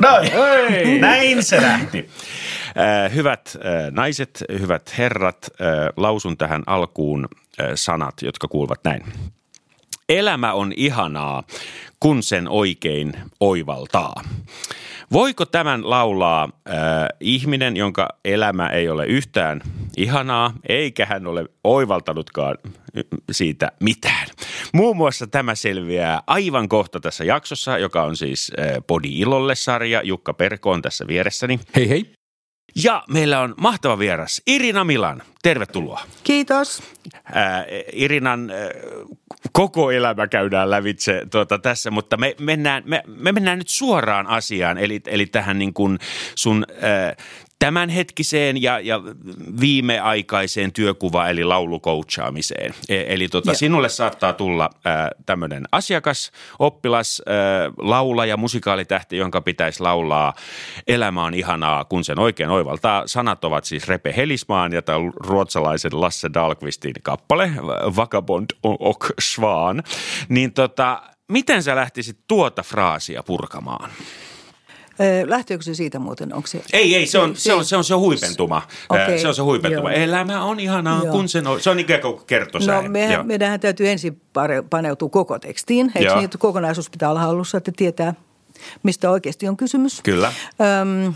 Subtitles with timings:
[0.00, 0.30] Noin,
[1.00, 2.10] näin se lähti.
[2.78, 7.28] Äh, hyvät äh, naiset, hyvät herrat, äh, lausun tähän alkuun
[7.74, 9.02] sanat, jotka kuuluvat näin.
[10.08, 11.42] Elämä on ihanaa,
[12.00, 14.22] kun sen oikein oivaltaa.
[15.12, 16.76] Voiko tämän laulaa äh,
[17.20, 19.60] ihminen, jonka elämä ei ole yhtään
[19.96, 22.58] ihanaa, eikä hän ole oivaltanutkaan
[23.30, 24.28] siitä mitään?
[24.74, 30.02] Muun muassa tämä selviää aivan kohta tässä jaksossa, joka on siis äh, Podi Ilolle-sarja.
[30.02, 31.60] Jukka Perko on tässä vieressäni.
[31.76, 32.19] Hei hei.
[32.74, 35.22] Ja meillä on mahtava vieras, Irina Milan.
[35.42, 36.02] Tervetuloa.
[36.24, 36.82] Kiitos.
[37.32, 38.70] Ää, Irinan ää,
[39.52, 44.78] koko elämä käydään lävitse tuota, tässä, mutta me mennään, me, me mennään nyt suoraan asiaan,
[44.78, 45.98] eli, eli tähän niin kuin
[46.34, 47.16] sun ää,
[47.60, 49.00] tämänhetkiseen ja, ja
[49.60, 52.74] viimeaikaiseen työkuvaan, eli laulukoutchaamiseen.
[52.88, 54.70] E, eli tota, sinulle saattaa tulla
[55.26, 57.36] tämmöinen asiakas, oppilas, ää,
[57.78, 60.34] laulaja, musikaalitähti, jonka pitäisi laulaa
[60.86, 63.02] Elämä on ihanaa, kun sen oikein oivaltaa.
[63.06, 67.50] Sanat ovat siis Repe Helismaan ja tämän ruotsalaisen Lasse Dahlqvistin kappale,
[67.96, 69.82] Vagabond och Svan.
[70.28, 73.90] Niin tota, miten sä lähtisit tuota fraasia purkamaan?
[75.26, 76.34] Lähteekö se siitä muuten?
[76.34, 76.62] Onko se...
[76.72, 78.62] Ei, ei, se on se, on, se, on se huipentuma.
[78.88, 79.92] Okei, Se on se huipentuma.
[79.92, 80.02] joo.
[80.02, 81.12] Elämä on ihanaa, Joo.
[81.12, 81.60] kun sen on.
[81.60, 82.82] Se on ikään kuin kertosäe.
[82.82, 84.20] No mehän, meidän täytyy ensin
[84.70, 85.92] paneutua koko tekstiin.
[85.94, 86.16] Eikö Joo.
[86.16, 88.14] niin, että kokonaisuus pitää olla hallussa, että tietää,
[88.82, 90.00] mistä oikeasti on kysymys.
[90.02, 90.32] Kyllä.
[90.82, 91.14] Öm,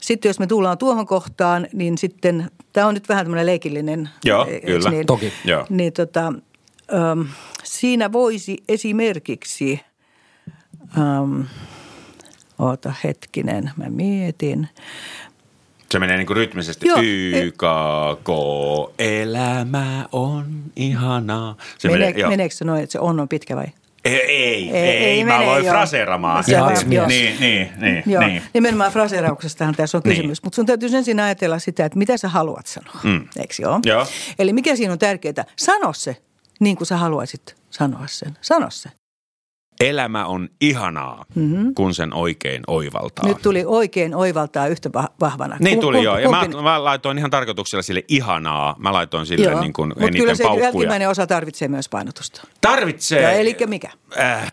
[0.00, 4.08] sitten jos me tullaan tuohon kohtaan, niin sitten, tämä on nyt vähän tämmöinen leikillinen.
[4.24, 4.90] Joo, kyllä.
[4.90, 5.32] Niin, Toki.
[5.44, 5.66] Joo.
[5.68, 6.32] Niin tota,
[6.92, 7.26] öm,
[7.64, 9.80] siinä voisi esimerkiksi,
[10.98, 11.44] öm,
[12.58, 14.68] oota hetkinen, mä mietin.
[15.92, 16.88] Se menee niin kuin rytmisesti.
[16.88, 18.28] Joo, YKK,
[18.98, 21.56] elämä on ihanaa.
[21.78, 23.66] Se Mene, menee, meneekö se noin, että se on on pitkä vai?
[24.04, 25.62] Ei, ei, ei, Ei, ei mä joo.
[25.72, 26.44] fraseeramaan.
[27.06, 28.42] Niin, niin, niin, Joo, niin.
[28.54, 30.16] nimenomaan fraseerauksestahan tässä on Niin.
[30.16, 30.42] kysymys.
[30.42, 33.00] Mutta sun täytyy ensin ajatella sitä, että mitä sä haluat sanoa.
[33.02, 33.28] Mm.
[33.38, 33.80] Eikö joo?
[33.86, 34.06] Joo.
[34.38, 35.44] Eli mikä siinä on tärkeää?
[35.56, 36.16] Sano se
[36.60, 38.36] niin kuin sä haluaisit sanoa sen.
[38.40, 38.88] Sano se.
[39.84, 41.74] Elämä on ihanaa, mm-hmm.
[41.74, 43.28] kun sen oikein oivaltaa.
[43.28, 45.56] Nyt tuli oikein oivaltaa yhtä vah- vahvana.
[45.60, 46.18] Niin tuli joo.
[46.18, 48.76] Ja mä, kumpi- mä laitoin ihan tarkoituksella sille ihanaa.
[48.78, 49.60] Mä laitoin sille Joo.
[49.60, 50.66] niin kuin Mut kyllä eniten se paukkuja.
[50.66, 52.42] jälkimmäinen osa tarvitsee myös painotusta.
[52.60, 53.22] Tarvitsee.
[53.22, 53.90] Ja elikkä mikä?
[54.20, 54.52] Äh,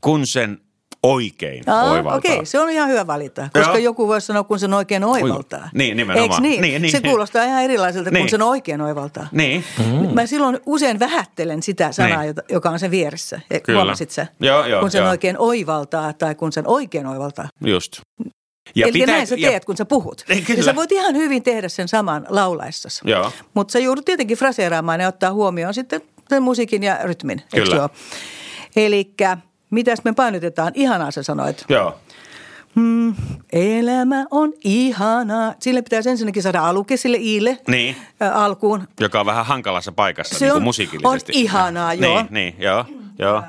[0.00, 0.60] kun sen
[1.02, 2.18] oikein Aa, oivaltaa.
[2.18, 3.76] Okei, se on ihan hyvä valinta, koska Joo.
[3.76, 5.70] joku voisi sanoa, kun sen oikein oivaltaa.
[5.74, 6.30] Niin, nimenomaan.
[6.32, 6.62] Eikö niin?
[6.62, 7.10] Niin, niin, se niin.
[7.10, 8.22] kuulostaa ihan erilaiselta, Niin.
[8.22, 9.28] kun sen oikein oivaltaa.
[9.32, 9.64] Niin.
[9.78, 10.14] Mm.
[10.14, 12.34] Mä silloin usein vähättelen sitä sanaa, Niin.
[12.48, 13.40] joka on sen vieressä.
[13.50, 13.78] E, Kyllä.
[13.78, 14.26] Huomasit sä?
[14.40, 15.10] Joo, joo, kun sen joo.
[15.10, 17.48] oikein oivaltaa tai kun sen oikein oivaltaa.
[17.66, 18.00] Just.
[18.74, 20.24] Ja Eli näin sä teet, kun sä puhut.
[20.28, 20.58] Ei, kyllä.
[20.60, 23.02] Ja sä voit ihan hyvin tehdä sen saman laulaessasi.
[23.54, 27.42] Mutta sä joudut tietenkin fraseeraamaan ja ottaa huomioon sitten sen musiikin ja rytmin.
[27.54, 27.88] Kyllä.
[28.76, 29.14] Eli
[29.70, 30.72] mitäs me painotetaan?
[30.74, 31.64] Ihanaa sä sanoit.
[31.68, 31.98] Joo.
[32.74, 33.14] Mm,
[33.52, 35.54] elämä on ihanaa.
[35.60, 37.96] Sille pitäisi ensinnäkin saada aluke sille iille Niin.
[38.22, 38.88] ä, alkuun.
[39.00, 41.32] Joka on vähän hankalassa paikassa Se niin kuin on- musiikillisesti.
[41.32, 42.14] on ihanaa, joo.
[42.22, 42.84] Niin, niin joo.
[43.18, 43.42] joo.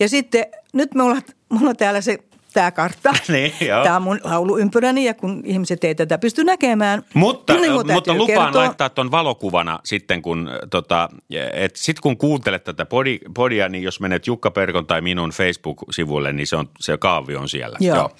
[0.00, 1.16] Ja sitten nyt mulla,
[1.48, 2.18] mulla on täällä se
[2.56, 3.12] tämä kartta.
[3.28, 3.84] Niin, joo.
[3.84, 7.02] Tämä on mun lauluympyräni ja kun ihmiset ei tätä pysty näkemään.
[7.14, 8.62] Mutta, niin mun mutta lupaan kertoa.
[8.62, 11.08] laittaa tuon valokuvana sitten, kun, tota,
[11.52, 16.32] et sit kun kuuntelet tätä podi, podia, niin jos menet Jukka Perkon tai minun Facebook-sivuille,
[16.32, 17.78] niin se, on, se kaavi on siellä.
[17.80, 17.96] Joo.
[17.96, 18.10] Joo.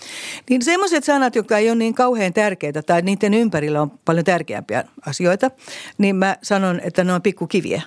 [0.50, 4.84] Niin semmoiset sanat, jotka ei ole niin kauhean tärkeitä tai niiden ympärillä on paljon tärkeämpiä
[5.06, 5.50] asioita,
[5.98, 7.82] niin mä sanon, että ne on pikkukiviä.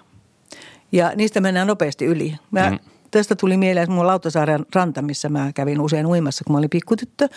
[0.92, 2.36] Ja niistä mennään nopeasti yli.
[2.52, 2.80] Mä, mm.
[3.12, 6.70] Tästä tuli mieleen että mun Lautasaaren ranta, missä mä kävin usein uimassa, kun mä olin
[6.70, 7.30] pikkutyttö.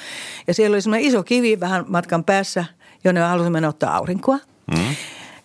[0.47, 2.65] Ja siellä oli semmoinen iso kivi vähän matkan päässä,
[3.05, 4.39] jonne mä halusin mennä ottaa aurinkoa.
[4.77, 4.95] Mm.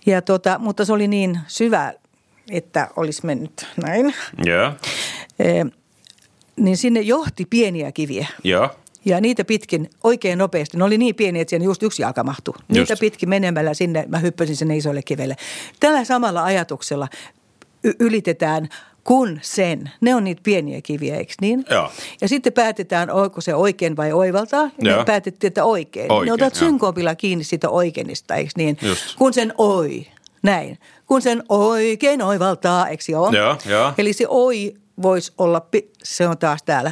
[0.05, 1.93] Ja tota, mutta se oli niin syvä,
[2.51, 4.13] että olisi mennyt näin.
[4.45, 4.71] Joo,
[5.39, 5.63] E,
[6.55, 8.27] niin sinne johti pieniä kiviä.
[8.43, 8.69] joo.
[9.05, 12.53] Ja niitä pitkin oikein nopeasti, ne oli niin pieniä, että siinä just yksi jalka mahtui.
[12.67, 12.99] Niitä Just.
[12.99, 15.35] pitkin menemällä sinne, mä hyppäsin sinne isolle kivelle.
[15.79, 17.07] Tällä samalla ajatuksella
[17.83, 18.69] y- ylitetään
[19.07, 19.91] kun sen.
[20.01, 21.65] Ne on niitä pieniä kiviä, eikö niin?
[21.69, 21.91] Joo.
[22.21, 24.69] Ja sitten päätetään, onko se oikein vai oivaltaa.
[24.81, 25.05] Joo.
[25.05, 26.11] Päätettiin, että oikein.
[26.11, 28.77] Oikein, ne otat synkoopilla kiinni siitä oikeinnista, eikö niin?
[28.81, 29.15] Just.
[29.17, 30.07] Kun sen oi,
[30.43, 30.79] näin.
[31.05, 33.29] Kun sen oikein oivaltaa, eikö joo?
[33.31, 33.93] Joo, joo.
[33.97, 35.67] Eli se oi voisi olla,
[36.03, 36.91] se on taas täällä,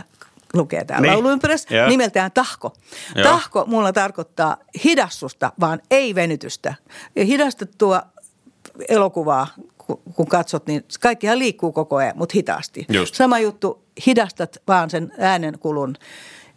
[0.53, 1.13] lukee täällä Niin.
[1.13, 1.87] lauluympyrässä, Joo.
[1.87, 2.73] nimeltään tahko.
[3.15, 3.23] Joo.
[3.23, 6.73] Tahko mulla tarkoittaa hidastusta, vaan ei venytystä.
[7.15, 8.01] Ja hidastettua
[8.89, 9.74] elokuvaa, ku-
[10.15, 12.85] kun katsot, niin kaikkihan liikkuu koko ajan, mutta hitaasti.
[12.89, 13.15] Just.
[13.15, 15.95] Sama juttu, hidastat vaan sen äänenkulun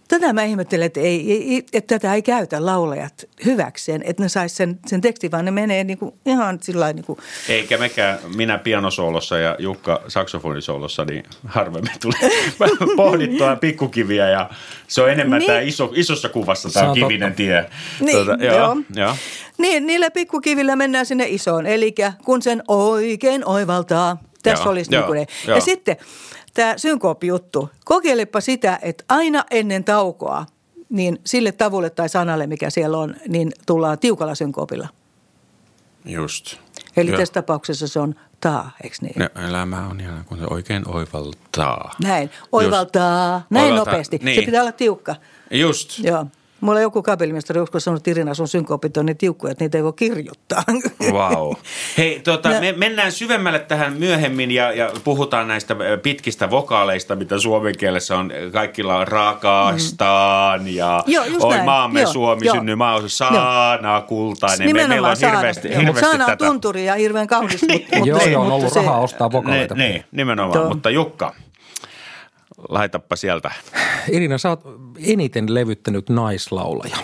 [0.09, 4.79] tätä mä ihmettelen, että, ei, että tätä ei käytä laulajat hyväkseen, että ne sais sen,
[4.87, 7.19] sen tekstin, vaan ne menee niin kuin ihan sillä niin kuin.
[7.49, 12.31] Eikä mekään, minä pianosoolossa ja Jukka saksofonisoolossa, niin harvemmin tulee
[12.97, 14.51] pohdittua pikkukiviä ja
[14.89, 15.47] se on enemmän niin.
[15.47, 17.71] tämä iso, isossa kuvassa tämä kivinen tie.
[18.01, 18.77] Niin, tuota, joo, joo.
[18.97, 19.17] joo.
[19.59, 21.95] Niin, niillä pikkukivillä mennään sinne isoon, eli
[22.25, 24.17] kun sen oikein oivaltaa.
[24.43, 25.97] Tässä joo, olisi joo, niin kuin Ja sitten
[26.59, 27.71] tämä synkooppi-juttu.
[27.85, 30.47] Kokeilepa sitä, että aina ennen taukoa,
[30.89, 34.89] niin sille tavulle tai sanalle, mikä siellä on, niin tullaan tiukalla synkoopilla.
[36.05, 36.57] Just.
[36.97, 37.19] Eli Joo.
[37.19, 39.15] tässä tapauksessa se on taa, eikö niin?
[39.19, 41.95] No, elämä on ihan kun se oikein oivaltaa.
[42.03, 43.51] Näin, oivaltaa, Just.
[43.51, 43.93] näin oivaltaa.
[43.93, 44.19] nopeasti.
[44.23, 44.41] Niin.
[44.41, 45.17] Se pitää olla tiukka.
[45.51, 45.99] Just.
[45.99, 46.27] Joo.
[46.61, 49.85] Mulla joku kapellimestari joskus sanonut, että Irina, sun synkoopit on niin tiukkoja, että niitä ei
[49.85, 50.63] voi kirjoittaa.
[51.13, 51.53] Wow.
[51.99, 52.61] Hei, tuota, no.
[52.61, 58.33] me mennään syvemmälle tähän myöhemmin ja, ja puhutaan näistä pitkistä vokaaleista, mitä suomen kielessä on.
[58.53, 60.69] Kaikilla on rakastaan mm.
[60.69, 61.65] ja Joo, oi näin.
[61.65, 62.53] maamme Joo, Suomi, jo.
[62.53, 64.67] synny maa, saana, kultainen.
[64.67, 65.37] Nimenomaan Meillä on saana.
[65.37, 67.63] hirveästi, Joo, hirveästi saana on tunturi ja hirveän kaunis.
[67.63, 68.07] mutta, niin.
[68.07, 69.75] Joo, se on ollut rahaa ostaa vokaaleita.
[69.75, 70.61] Niin, nimenomaan.
[70.61, 70.69] Tuo.
[70.69, 71.35] Mutta Jukka,
[72.69, 73.51] laitappa sieltä.
[74.09, 74.61] Irina, sä oot
[74.99, 76.97] eniten levyttänyt naislaulaja.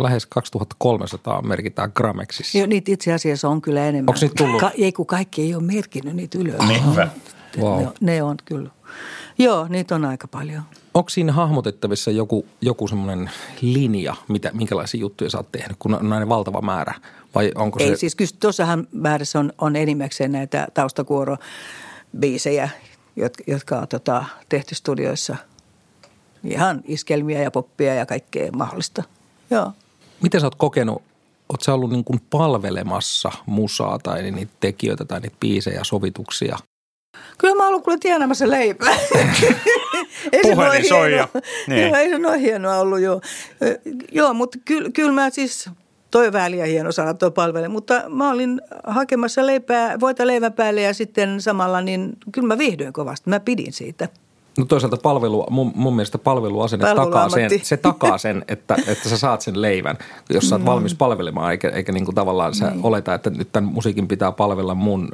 [0.00, 2.58] Lähes 2300 merkitään Gramexissa.
[2.58, 4.08] Joo, niitä itse asiassa on kyllä enemmän.
[4.08, 4.60] Onko niitä tullut?
[4.60, 6.68] Ka- ei kun kaikki ei ole merkinnyt niitä ylös.
[6.68, 7.08] Niinpä.
[7.58, 7.82] Wow.
[7.82, 8.70] Ne, ne on kyllä.
[9.38, 10.62] Joo, niitä on aika paljon.
[10.94, 13.30] Onko siinä hahmotettavissa joku, joku semmoinen
[13.60, 16.94] linja, mitä, minkälaisia juttuja sä oot tehnyt, kun on näin valtava määrä?
[17.34, 17.96] Vai onko Ei, se...
[17.96, 22.68] siis kyllä tuossahan määrässä on, on enimmäkseen näitä taustakuorobiisejä,
[23.16, 25.36] jotka, jotka on tota, tehty studioissa.
[26.44, 29.02] Ihan iskelmiä ja poppia ja kaikkea mahdollista.
[29.50, 29.72] Joo.
[30.22, 31.02] Miten sä oot kokenut,
[31.48, 36.58] oot sä ollut niin kuin palvelemassa musaa tai niitä tekijöitä tai niitä biisejä, sovituksia?
[37.38, 38.96] Kyllä mä oon ollut kyllä tienamassa leipää.
[40.32, 41.28] ei Puhelin soi jo.
[41.66, 41.94] Niin.
[41.94, 43.20] ei se noin hienoa ollut joo.
[44.12, 45.70] Joo, mutta kyllä, kyllä mä siis
[46.10, 50.94] toi väliä hieno sana tuo palvele, mutta mä olin hakemassa leipää, voita leivän päälle ja
[50.94, 53.30] sitten samalla niin kyllä mä viihdyin kovasti.
[53.30, 54.08] Mä pidin siitä.
[54.60, 59.18] No toisaalta palvelu, mun, mun mielestä palveluasenne takaa sen, se takaa sen, että, että sä
[59.18, 59.98] saat sen leivän,
[60.30, 60.70] jos sä oot no.
[60.70, 62.80] valmis palvelemaan, eikä, eikä niin kuin tavallaan sä niin.
[62.82, 65.08] oleta, että nyt tämän musiikin pitää palvella mun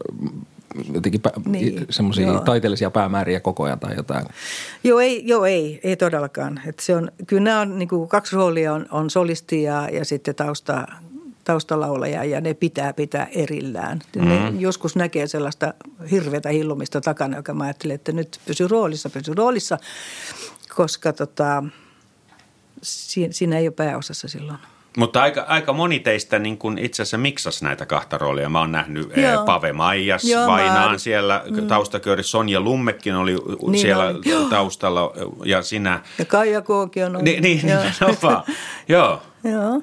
[0.94, 4.26] jotenkin pä, niin, semmoisia taiteellisia päämääriä koko ajan tai jotain.
[4.84, 6.60] Joo, ei, joo, ei, ei todellakaan.
[6.66, 10.04] Et se on, kyllä nämä on niin kuin kaksi roolia, on, on solisti ja, ja
[10.04, 10.86] sitten tausta,
[11.46, 14.00] taustalaulaja ja ne pitää pitää erillään.
[14.16, 14.30] Mm-hmm.
[14.30, 15.74] Ne joskus näkee sellaista
[16.10, 19.78] hirveätä hillumista takana, joka mä ajattelen, että nyt pysy roolissa, pysy roolissa,
[20.76, 21.64] koska tota,
[23.30, 24.58] siinä ei ole pääosassa silloin.
[24.96, 28.48] Mutta aika, aika moni teistä niin kun itse asiassa miksasi näitä kahta roolia.
[28.48, 29.44] Mä oon nähnyt eh, Joo.
[29.44, 30.98] Pave Maijas Joo, Vainaan mä...
[30.98, 31.66] siellä mm.
[31.66, 32.22] taustakööri.
[32.22, 34.50] Sonja Lummekin oli niin siellä oli.
[34.50, 35.12] taustalla
[35.44, 36.00] ja sinä.
[36.18, 37.22] Ja Kaija Kooki on ollut.
[37.22, 38.44] Ni, niin, nimenomaan.
[38.88, 39.22] Joo.
[39.44, 39.82] Joo.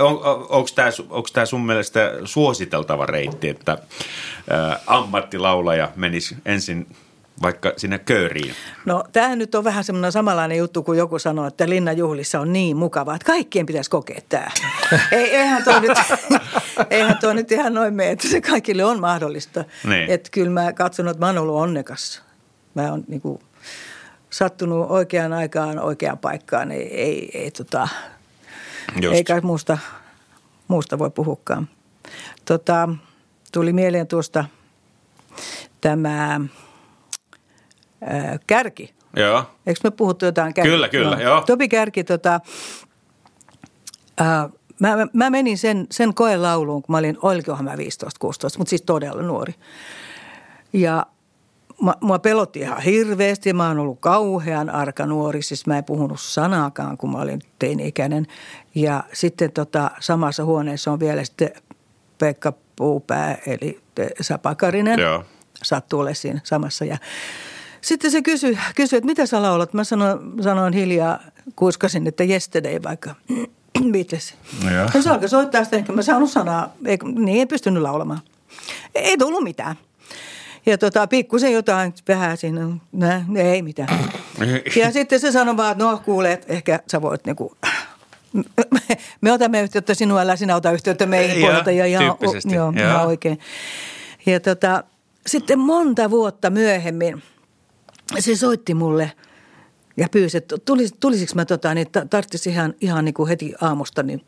[0.00, 0.46] On, on,
[1.10, 3.76] Onko tämä sun mielestä suositeltava reitti, että ä,
[4.86, 6.86] ammattilaulaja menisi ensin
[7.42, 8.54] vaikka sinne kööriin?
[8.84, 12.76] No tämähän nyt on vähän semmoinen samanlainen juttu kuin joku sanoo, että linnanjuhlissa on niin
[12.76, 14.50] mukavaa, että kaikkien pitäisi kokea tämä.
[15.12, 15.92] Ei, eihän, tuo nyt,
[16.90, 19.64] eihän tuo nyt ihan noin mene, että se kaikille on mahdollista.
[19.84, 20.10] Niin.
[20.10, 22.22] Että kyllä mä katson, että mä oon ollut onnekas.
[22.74, 23.40] Mä oon niin kuin,
[24.30, 26.72] sattunut oikeaan aikaan oikeaan paikkaan.
[26.72, 27.88] Ei, ei, ei, tota,
[29.12, 29.78] ei kai muusta,
[30.68, 31.68] muusta voi puhukaan.
[32.44, 32.88] Tota,
[33.52, 34.44] tuli mieleen tuosta
[35.80, 36.40] tämä–
[38.46, 38.94] Kärki.
[39.16, 39.44] Joo.
[39.66, 40.70] Eikö me puhuttu jotain Kärki?
[40.70, 41.34] Kyllä, kyllä, joo.
[41.34, 41.40] joo.
[41.40, 42.40] Topi Kärki, tota,
[44.20, 44.26] äh,
[44.78, 47.78] mä, mä, menin sen, sen koelauluun, kun mä olin, olikohan mä 15-16,
[48.58, 49.54] mutta siis todella nuori.
[50.72, 51.06] Ja mä,
[52.00, 53.52] mua pelotti ihan hirveästi.
[53.52, 58.26] Mä oon ollut kauhean arka nuori, siis mä en puhunut sanaakaan, kun mä olin teini-ikäinen.
[58.74, 61.50] Ja sitten tota, samassa huoneessa on vielä sitten
[62.18, 63.80] Pekka Puupää, eli
[64.20, 64.98] Sapakarinen.
[64.98, 65.24] Joo.
[65.62, 66.84] Sattuu olemaan siinä samassa.
[66.84, 66.98] Ja
[67.80, 69.74] sitten se kysyi, kysyi että mitä sä laulat?
[69.74, 71.18] Mä sanoin, sanoin hiljaa,
[71.56, 73.14] kuiskasin, että yesterday vaikka
[73.92, 74.34] Beatles.
[74.94, 78.20] Ja se alkoi soittaa sitä, enkä mä saanut sanaa, ei, niin ei pystynyt laulamaan.
[78.94, 79.76] Ei tullut mitään.
[80.66, 82.60] Ja tota, pikkusen jotain vähän siinä,
[82.92, 83.98] nä, ei mitään.
[84.76, 87.56] Ja sitten se sanoi vaan, että no kuule, että ehkä sä voit niinku,
[89.20, 91.70] me otamme yhteyttä sinua, älä sinä ota yhteyttä meihin puolelta.
[91.70, 92.16] Ja ihan,
[92.54, 93.38] joo, ihan oikein.
[94.26, 94.84] Ja tota,
[95.26, 97.22] sitten monta vuotta myöhemmin–
[98.18, 99.12] se soitti mulle
[99.96, 104.02] ja pyysi, että tulis, tulisiko mä tota, niin tarvitsisi ihan, ihan niin kuin heti aamusta
[104.02, 104.24] niin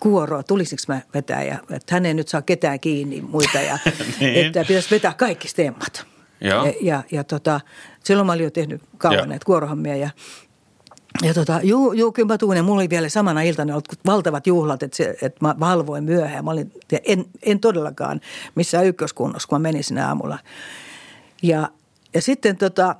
[0.00, 3.78] kuoroa, tulisiko mä vetää ja että hän ei nyt saa ketään kiinni muita ja
[4.20, 4.46] niin.
[4.46, 6.06] että pitäisi vetää kaikki stemmat.
[6.40, 7.60] Ja, ja, ja tota,
[8.04, 9.26] silloin mä olin jo tehnyt kauan Joo.
[9.26, 10.10] näitä kuorohommia ja
[11.22, 12.56] ja tota, juu, juu, kyllä mä tuun.
[12.56, 16.44] Ja mulla oli vielä samana iltana ollut valtavat juhlat, että, se, että mä valvoin myöhään.
[16.44, 16.72] Mä olin,
[17.04, 18.20] en, en todellakaan
[18.54, 20.38] missään ykköskunnossa, kun mä menin sinne aamulla.
[21.42, 21.68] Ja,
[22.14, 22.96] ja sitten tota,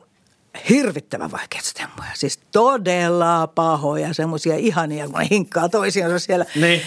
[0.68, 2.10] hirvittävän vaikeita stemmoja.
[2.14, 6.44] Siis todella pahoja, semmoisia ihania, kun hinkkaa toisiansa siellä.
[6.54, 6.80] Niin.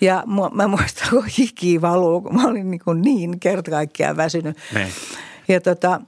[0.00, 4.56] Ja mä, mä muistan, kun hiki valuu, kun mä olin niin, niin kerta kaikkiaan väsynyt.
[4.74, 4.88] Niin.
[5.48, 6.00] Ja tota,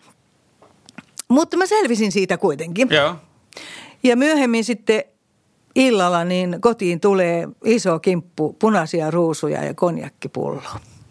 [1.29, 2.89] mutta mä selvisin siitä kuitenkin.
[2.91, 3.17] Joo.
[4.03, 5.05] Ja myöhemmin sitten
[5.75, 10.63] illalla niin kotiin tulee iso kimppu punaisia ruusuja ja konjakkipullo.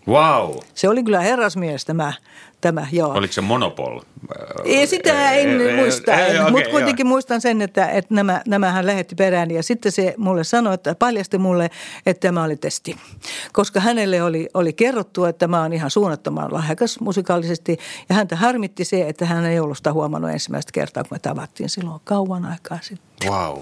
[0.07, 0.57] Wow.
[0.73, 2.13] Se oli kyllä herrasmies tämä,
[2.61, 3.13] tämä joo.
[3.13, 3.99] Oliko se monopol?
[4.63, 7.09] Ei, sitä en ei, muista, ei, okay, mutta kuitenkin joo.
[7.09, 10.95] muistan sen, että, että nämä, nämä hän lähetti perään ja sitten se mulle sanoi, että
[10.95, 11.69] paljasti mulle,
[12.05, 12.97] että tämä oli testi.
[13.53, 17.77] Koska hänelle oli, oli kerrottu, että mä oon ihan suunnattoman lahjakas musikaalisesti
[18.09, 21.69] ja häntä harmitti se, että hän ei ollut sitä huomannut ensimmäistä kertaa, kun me tavattiin
[21.69, 23.31] silloin kauan aikaa sitten.
[23.31, 23.57] Wow.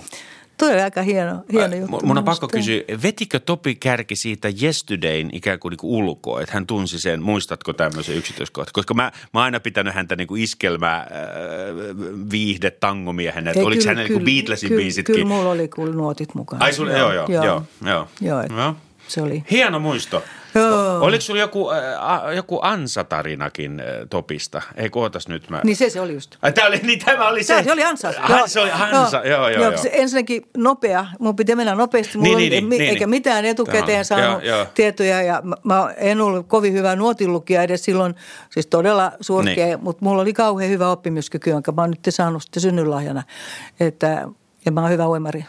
[0.57, 2.05] Tuo oli aika hieno, hieno juttu.
[2.05, 6.53] Mun on pakko kysyä, vetikö Topi Kärki siitä Yesterdayn ikään kuin, niin kuin ulkoa, että
[6.53, 8.73] hän tunsi sen, muistatko tämmöisen yksityiskohtan?
[8.73, 11.07] Koska mä, mä oon aina pitänyt häntä niin kuin iskelmää äh,
[12.31, 15.15] viihde tangomiehenä, että oliko hän niin Beatlesin kyllä, biisitkin?
[15.15, 16.65] Kyllä mulla oli kyllä nuotit mukana.
[16.65, 17.43] Ai sulla, joo, joo, joo.
[17.43, 18.07] joo, joo.
[18.21, 18.75] joo, et, joo.
[19.07, 19.43] Se oli.
[19.51, 20.23] Hieno muisto.
[20.55, 20.82] Joo.
[21.03, 24.61] Oliko sulla joku, äh, joku ansatarinakin äh, Topista?
[24.75, 25.61] Ei kootas nyt mä.
[25.63, 26.35] Niin se se oli just.
[26.41, 27.57] Ai, tämä oli, niin tämä oli se.
[27.57, 28.13] Se, se oli ansa.
[28.21, 29.63] Ah, se oli ansa, joo, joo, joo.
[29.63, 29.77] joo.
[29.77, 31.05] Se ensinnäkin nopea.
[31.19, 32.17] Mun piti mennä nopeasti.
[32.17, 33.09] Mulla niin, niin, niin, eikä niin.
[33.09, 34.67] mitään etukäteen Tämä, saanut joo, joo.
[34.73, 35.21] tietoja.
[35.21, 38.15] Ja mä, mä en ollut kovin hyvä nuotinlukija edes silloin.
[38.49, 39.65] Siis todella surkea.
[39.65, 39.83] Niin.
[39.83, 43.23] Mutta mulla oli kauhean hyvä oppimiskyky, jonka mä oon nyt saanut sitten synnynlahjana.
[43.79, 44.27] Että,
[44.65, 45.45] ja mä oon hyvä uimari.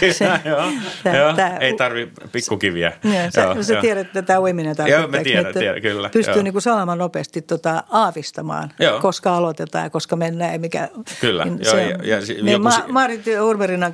[0.00, 0.62] Kyllä, se, joo,
[1.02, 1.34] tää, joo.
[1.60, 2.92] Ei tarvi pikkukiviä.
[3.04, 5.02] Joo, sä, joo, sä tiedät, että tämä uiminen tarkoittaa.
[5.02, 6.08] Joo, mä tiedän, tiedän kyllä.
[6.08, 6.42] Pystyy joo.
[6.42, 9.00] niin salaman nopeasti tota, aavistamaan, joo.
[9.00, 10.52] koska aloitetaan ja koska mennään.
[10.52, 10.88] Ja mikä,
[11.20, 11.44] kyllä.
[11.44, 12.62] Niin joo, se, ja, ja, niin joku...
[12.62, 13.24] Ma- Marit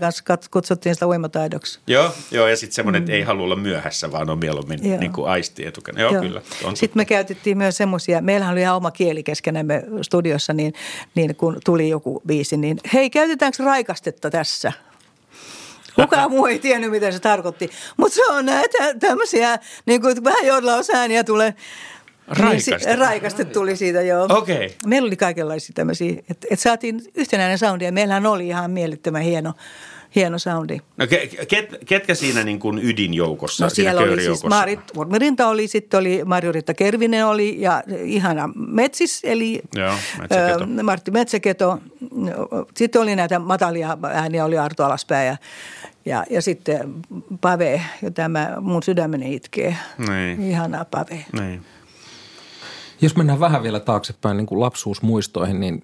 [0.00, 1.79] kanssa kutsuttiin sitä uimataidoksi.
[1.87, 5.29] Joo, joo ja sitten semmoinen, että ei halua olla myöhässä, vaan on mieluummin niin kuin
[5.29, 6.00] aisti etukana.
[6.00, 6.43] Joo, joo, kyllä.
[6.65, 10.75] On sitten me käytettiin myös semmoisia, meillähän oli ihan oma kieli keskenämme studiossa, niin,
[11.15, 14.73] niin kun tuli joku biisi, niin hei, käytetäänkö raikastetta tässä?
[15.97, 17.71] Kukaan muu ei tiennyt, mitä se tarkoitti.
[17.97, 20.45] Mutta se on näitä tämmöisiä, niin kuin vähän
[20.95, 21.55] ääniä tulee.
[22.29, 22.76] Raikaste.
[22.76, 24.26] Niin, raikaste tuli siitä, joo.
[24.31, 24.71] Okay.
[24.87, 29.53] Meillä oli kaikenlaisia tämmöisiä, että et saatiin yhtenäinen soundi ja meillähän oli ihan mielettömän hieno
[30.15, 30.81] hieno soundi.
[30.97, 31.07] No
[31.49, 36.23] ket, ketkä siinä niin kuin ydinjoukossa, no siellä oli siis Marit Urmirinta oli, sitten oli
[36.25, 40.65] Marjo-Ritta Kervinen oli ja ihana Metsis, eli Joo, Metsäketo.
[40.79, 41.79] Ö, Martti Metsäketo.
[42.77, 45.37] Sitten oli näitä matalia ääniä, oli Arto Alaspää ja,
[46.05, 46.95] ja, ja sitten
[47.41, 49.77] Pave, ja tämä mun sydämeni itkee.
[50.09, 50.43] Niin.
[50.43, 51.25] Ihana Pave.
[51.33, 51.63] Niin.
[53.00, 55.83] Jos mennään vähän vielä taaksepäin niin kuin lapsuusmuistoihin, niin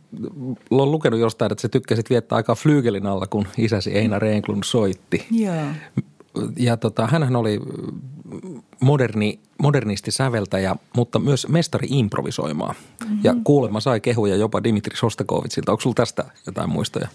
[0.71, 5.27] olen lukenut jostain, että sä tykkäsit viettää aikaa flyygelin alla, kun isäsi Einar Englund soitti.
[5.31, 5.55] Joo.
[6.57, 7.61] Ja tota, hänhän oli
[8.81, 12.75] moderni, modernisti säveltäjä, mutta myös mestari improvisoimaan.
[13.01, 13.19] Mm-hmm.
[13.25, 15.73] Ja kuulemma sai kehuja jopa Dimitri Sostakovitsilta.
[15.73, 17.09] Onko sulla tästä jotain muistoja?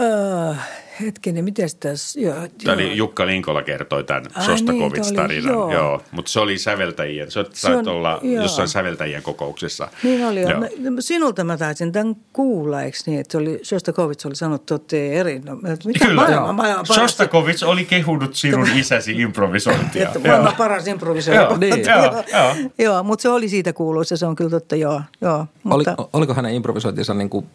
[0.00, 0.54] Öö,
[1.00, 2.20] hetkinen, miten tässä?
[2.20, 5.28] Joo, Tämä oli Jukka Linkola kertoi tämän Sostakovits-tarinan.
[5.28, 5.72] Niin, joo.
[5.72, 6.02] joo.
[6.10, 8.42] Mutta se oli säveltäjien, se, se on, olla joo.
[8.42, 9.88] jossain säveltäjien kokouksessa.
[10.02, 10.60] Niin oli, joo.
[10.60, 10.66] Mä,
[11.00, 13.20] sinulta mä taisin tämän kuulla, eikö niin?
[13.20, 15.38] Että oli, Sostakovits oli sanottu, että eri.
[15.38, 20.06] No, mitä Kyllä, maailman, maailman Sostakovits oli kehunut sinun isäsi improvisointia.
[20.06, 21.44] että maailman paras improvisointi.
[21.44, 22.54] joo, niin, joo, joo.
[22.78, 25.02] joo, mutta se oli siitä kuuluisa, se on kyllä totta, joo.
[25.20, 25.94] joo mutta...
[25.98, 27.46] Oli, oliko hänen improvisointinsa, niin kuin,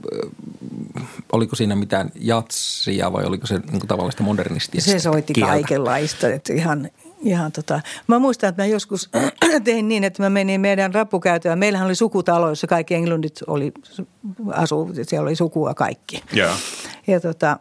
[1.31, 4.81] oliko siinä mitään jatsia vai oliko se niin tavallista modernistia?
[4.81, 5.51] Se soitti kieltä.
[5.51, 6.89] kaikenlaista, että ihan,
[7.19, 7.81] ihan tota.
[8.07, 9.09] Mä muistan, että mä joskus
[9.63, 11.59] tein niin, että mä menin meidän rappukäytävään.
[11.59, 13.71] Meillähän oli sukutalo, jossa kaikki englundit oli,
[14.51, 16.23] asu, siellä oli sukua kaikki.
[16.35, 16.57] Yeah.
[17.07, 17.59] Ja tota,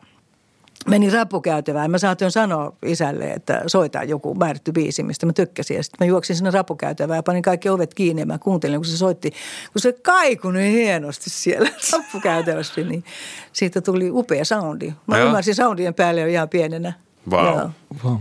[0.89, 1.91] menin rappukäytävään.
[1.91, 5.77] Mä saatoin sanoa isälle, että soita joku määrätty biisi, mistä mä tykkäsin.
[5.77, 8.85] Ja sitten mä juoksin sinne rappukäytävään ja panin kaikki ovet kiinni ja mä kuuntelin, kun
[8.85, 9.31] se soitti.
[9.73, 13.05] Kun se kaikui niin hienosti siellä rappukäytävässä, niin
[13.53, 14.93] siitä tuli upea soundi.
[15.07, 15.27] Mä Joo.
[15.27, 16.93] ymmärsin soundien päälle jo ihan pienenä.
[17.31, 17.71] Wow.
[18.05, 18.17] wow.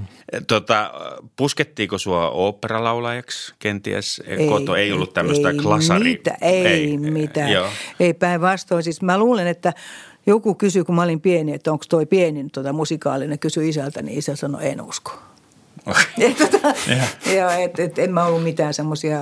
[0.47, 0.91] Tota,
[1.35, 4.21] puskettiinko sua oopperalaulajaksi kenties?
[4.25, 6.03] Ei, Koto ei ollut tämmöistä ei klasari.
[6.03, 7.51] Mitä, ei, ei mitään.
[7.51, 7.69] Joo.
[7.99, 8.83] Ei päinvastoin.
[8.83, 9.73] Siis mä luulen, että
[10.25, 14.17] joku kysyi, kun mä olin pieni, että onko toi pieni tota, musikaalinen, kysyi isältä, niin
[14.17, 15.19] isä sanoi, en usko.
[15.85, 16.33] Okay.
[16.51, 16.73] tota,
[17.35, 19.19] joo, et, et, en mä ollut mitään semmoisia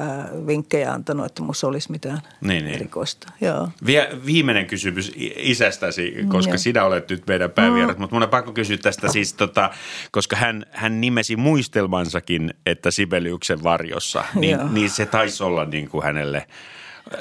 [0.47, 2.75] vinkkejä antanut, että musta olisi mitään niin, niin.
[2.75, 3.33] erikoista.
[3.41, 3.69] Joo.
[3.85, 6.57] Vie, viimeinen kysymys isästäsi, koska ja.
[6.57, 8.01] sinä olet nyt meidän päävierat, mm.
[8.01, 9.69] mutta mun on pakko kysyä tästä siis, tota,
[10.11, 16.03] koska hän, hän nimesi muistelmansakin, että Sibeliuksen varjossa, niin, niin se taisi olla niin kuin
[16.03, 16.47] hänelle–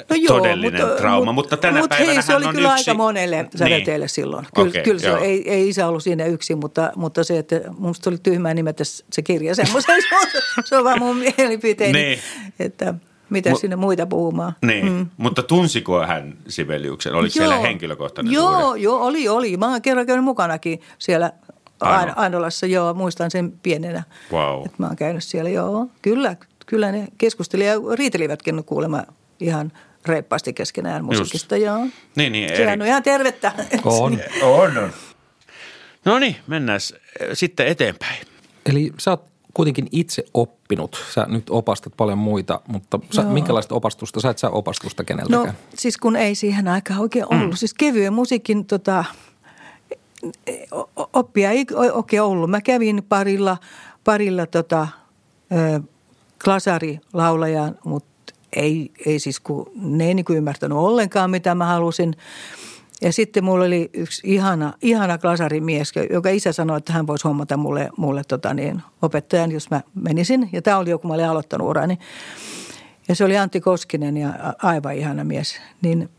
[0.09, 2.89] no joo, todellinen mutta, trauma, mutta tänä mutta päivänä hei, se oli on kyllä yksi...
[2.89, 4.09] aika monelle sävelteelle niin.
[4.09, 4.47] silloin.
[4.55, 8.09] Kyllä, okay, kyllä se ei, ei isä ollut siinä yksin, mutta, mutta se, että minusta
[8.09, 10.01] oli tyhmää nimetä se kirja semmoisen,
[10.65, 12.19] se on vaan mun mielipiteeni, niin.
[12.59, 12.93] että
[13.29, 14.53] mitä Mu- sinne muita puhumaan.
[14.61, 15.07] Niin, mm.
[15.17, 17.13] mutta tunsiko hän Sibeliuksen?
[17.13, 18.79] Oliko joo, siellä henkilökohtainen Joo, suhde?
[18.79, 19.57] joo, oli, oli.
[19.57, 21.31] Mä oon kerran käynyt mukanakin siellä
[21.81, 22.13] Aino.
[22.15, 24.03] Ainolassa, joo, muistan sen pienenä.
[24.31, 24.65] Wow.
[24.65, 29.03] Että mä oon käynyt siellä, joo, kyllä, kyllä ne keskusteli ja riitelivätkin kuulemma
[29.41, 29.71] ihan
[30.05, 31.65] reippaasti keskenään musiikista, Just.
[31.65, 31.87] joo.
[32.15, 32.49] Niin, niin.
[32.49, 32.81] Sehän eri...
[32.81, 33.51] on ihan tervettä.
[33.85, 34.19] On.
[34.41, 34.91] on, on.
[36.05, 36.79] No niin, mennään
[37.33, 38.17] sitten eteenpäin.
[38.65, 41.05] Eli sä oot kuitenkin itse oppinut.
[41.13, 44.21] Sä nyt opastat paljon muita, mutta sä, minkälaista opastusta?
[44.21, 45.45] Sä et saa opastusta keneltäkään.
[45.45, 47.49] No siis kun ei siihen aikaan oikein ollut.
[47.49, 47.55] Mm.
[47.55, 49.05] Siis kevyen musiikin tota,
[51.13, 52.49] oppia ei oikein ollut.
[52.49, 53.57] Mä kävin parilla,
[54.03, 54.87] parilla tota,
[55.51, 55.81] ö,
[56.43, 58.10] klasarilaulajan, mutta
[58.53, 62.15] ei, ei siis kun ne ei niin kuin ymmärtänyt ollenkaan, mitä mä halusin.
[63.01, 67.57] Ja sitten mulla oli yksi ihana, ihana klasarimies, joka isä sanoi, että hän voisi hommata
[67.57, 70.49] mulle, mulle tota niin, opettajan, jos mä menisin.
[70.53, 71.99] Ja tämä oli joku, mä olin aloittanut urani.
[73.07, 75.61] Ja se oli Antti Koskinen ja aivan ihana mies.
[75.81, 76.09] Niin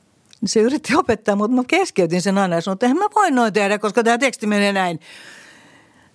[0.47, 3.53] se yritti opettaa, mutta mä keskeytin sen aina ja sanoin, että eihän mä voi noin
[3.53, 5.01] tehdä, koska tämä teksti menee näin.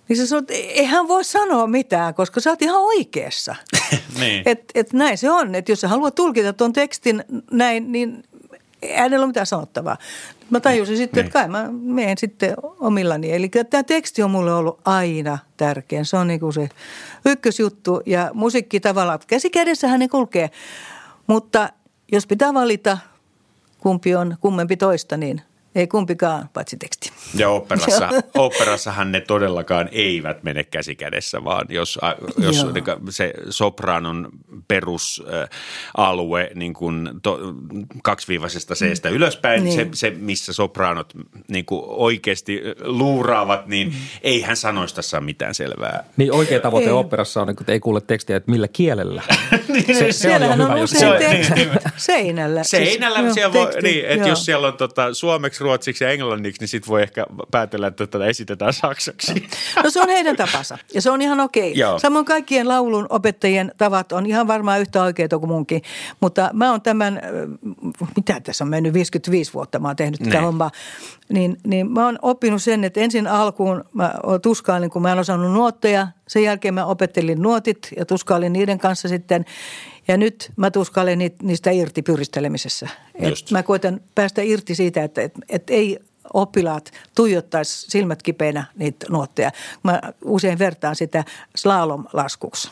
[0.08, 3.56] Niin se sanoi, että eihän voi sanoa mitään, koska sä oot ihan oikeassa.
[4.20, 4.42] niin.
[4.46, 8.24] et, et näin se on, että jos sä haluat tulkita tuon tekstin näin, niin
[8.96, 9.96] hänellä ole mitään sanottavaa.
[10.50, 11.26] Mä tajusin sitten, niin.
[11.26, 13.32] että kai mä menen sitten omillani.
[13.32, 16.04] Eli tämä teksti on mulle ollut aina tärkeä.
[16.04, 16.68] Se on niin kuin se
[17.26, 20.50] ykkösjuttu ja musiikki tavallaan käsi kädessähän ne kulkee.
[21.26, 21.68] Mutta
[22.12, 22.98] jos pitää valita,
[23.78, 25.42] kumpi on kummempi toista, niin
[25.74, 27.12] ei kumpikaan, paitsi teksti.
[27.34, 31.98] Ja operassa, operassahan ne todellakaan eivät mene käsi kädessä, vaan jos,
[32.38, 32.66] jos
[33.10, 34.28] se sopranon
[34.68, 37.38] perusalue niin kuin to,
[38.02, 39.16] kaksiviivaisesta seestä mm.
[39.16, 39.74] ylöspäin, niin.
[39.74, 41.12] se, se missä sopranot
[41.48, 43.94] niin kuin oikeasti luuraavat, niin mm.
[44.22, 46.04] eihän sanoista saa mitään selvää.
[46.16, 46.92] Niin oikea tavoite ei.
[46.92, 49.22] operassa on, että ei kuule tekstiä, että millä kielellä.
[49.68, 52.62] niin, se, se on jo hyvä on usein teksti seinällä.
[52.62, 56.68] Seinällä, siis, siellä voi, niin, että jos siellä on tota, suomeksi, ruotsiksi ja englanniksi, niin
[56.68, 59.48] sitten voi ehkä päätellä, että tätä esitetään saksaksi.
[59.84, 61.84] No se on heidän tapansa ja se on ihan okei.
[61.84, 61.98] Okay.
[62.00, 65.82] Samoin kaikkien laulun opettajien tavat on ihan varmaan yhtä oikeita kuin munkin.
[66.20, 67.20] Mutta mä oon tämän,
[68.16, 70.44] mitä tässä on mennyt, 55 vuotta mä oon tehnyt tätä ne.
[70.44, 70.70] hommaa.
[71.28, 75.52] Niin, niin mä oon oppinut sen, että ensin alkuun mä tuskailin, kun mä en osannut
[75.52, 76.08] nuotteja.
[76.28, 79.44] Sen jälkeen mä opettelin nuotit ja tuskailin niiden kanssa sitten.
[80.08, 82.88] Ja nyt mä tuskailen niistä irti pyristelemisessä.
[83.14, 85.98] Et mä koitan päästä irti siitä, että et, et ei
[86.34, 89.50] oppilaat tuijottaisi silmät kipeänä niitä nuotteja.
[89.82, 91.24] Mä usein vertaan sitä
[91.56, 92.70] slalom-laskuksi.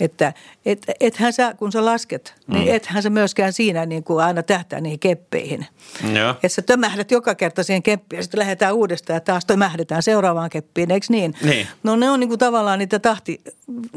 [0.00, 0.32] Että
[0.66, 2.74] et, ethän sä, kun sä lasket, niin mm.
[2.74, 5.66] ethän sä myöskään siinä niin kuin aina tähtää niihin keppeihin.
[6.14, 6.30] Joo.
[6.30, 10.50] Että sä tömähdät joka kerta siihen keppiin ja sitten lähdetään uudestaan ja taas tömähdetään seuraavaan
[10.50, 11.34] keppiin, eikö niin?
[11.42, 11.66] niin.
[11.82, 13.40] No ne on niin kuin tavallaan niitä tahti,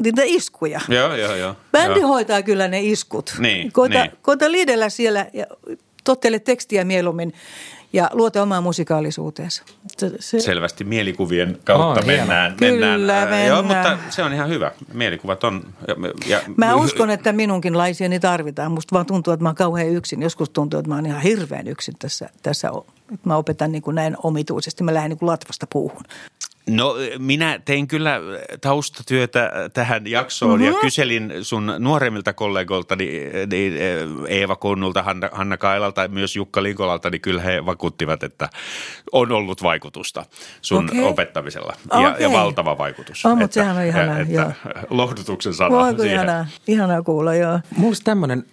[0.00, 0.80] niitä iskuja.
[0.88, 1.56] Joo, joo, joo.
[1.72, 2.08] Bändi joo.
[2.08, 3.34] hoitaa kyllä ne iskut.
[3.38, 4.12] Niin, koita, niin.
[4.22, 5.46] koita liidellä siellä ja
[6.04, 7.32] tottele tekstiä mieluummin
[7.92, 9.62] ja luota omaan musikaalisuuteensa.
[10.20, 12.56] Se, Selvästi mielikuvien kautta oh, mennään.
[12.56, 13.28] Kyllä mennään.
[13.28, 13.46] mennään.
[13.46, 14.72] Joo, mutta se on ihan hyvä.
[14.92, 15.74] Mielikuvat on.
[15.88, 18.72] Ja, ja, mä uskon, että minunkin laisieni tarvitaan.
[18.72, 20.22] Musta vaan tuntuu, että mä oon kauhean yksin.
[20.22, 22.30] Joskus tuntuu, että mä oon ihan hirveän yksin tässä.
[22.42, 22.68] tässä
[23.14, 24.84] että mä opetan niin kuin näin omituisesti.
[24.84, 26.02] Mä lähden niin kuin latvasta puuhun.
[26.66, 28.20] No minä tein kyllä
[28.60, 30.74] taustatyötä tähän jaksoon mm-hmm.
[30.74, 33.72] ja kyselin sun nuoremmilta kollegoilta, niin
[34.28, 38.48] Eeva Konnulta, Hanna, Hanna Kailalta ja myös Jukka Linkolalta, niin kyllä he vakuuttivat, että
[39.12, 40.24] on ollut vaikutusta
[40.60, 41.04] sun okay.
[41.04, 42.22] opettamisella ja, okay.
[42.22, 43.26] ja valtava vaikutus.
[43.26, 44.52] Oh, mutta sehän on ihanaa, että, joo.
[44.90, 46.14] Lohdutuksen sana Voiko siihen.
[46.14, 47.60] Ihanaa, ihanaa kuulla, joo.
[47.76, 48.44] Mulla tämmöinen,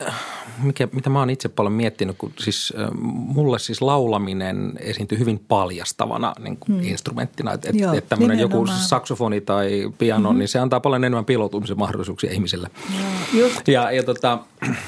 [0.63, 6.34] mikä, mitä mä oon itse paljon miettinyt, kun siis mulle siis laulaminen esiintyy hyvin paljastavana
[6.39, 6.88] niin kuin hmm.
[6.88, 10.39] instrumenttina, että et, että tämmöinen joku saksofoni tai piano, mm-hmm.
[10.39, 12.69] niin se antaa paljon enemmän piiloutumisen mahdollisuuksia ihmisille.
[12.99, 13.67] Joo, just.
[13.67, 14.39] Ja, ja tota,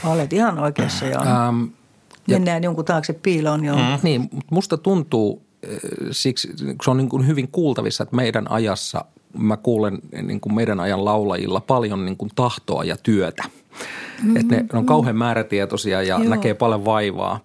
[0.04, 1.22] Olet ihan oikeassa, joo.
[1.22, 1.64] Ähm,
[2.28, 3.78] Mennään ja, jonkun taakse piiloon, joo.
[3.78, 3.84] Mm.
[4.04, 5.42] Niin, musta tuntuu
[6.12, 9.06] siksi, se on niin kuin hyvin kuultavissa, että meidän ajassa
[9.38, 13.44] mä kuulen niin kuin meidän ajan laulajilla paljon niin kuin tahtoa ja työtä.
[13.44, 14.38] Mm-hmm.
[14.38, 16.30] Että ne on kauhean määrätietoisia ja Joo.
[16.30, 17.40] näkee paljon vaivaa.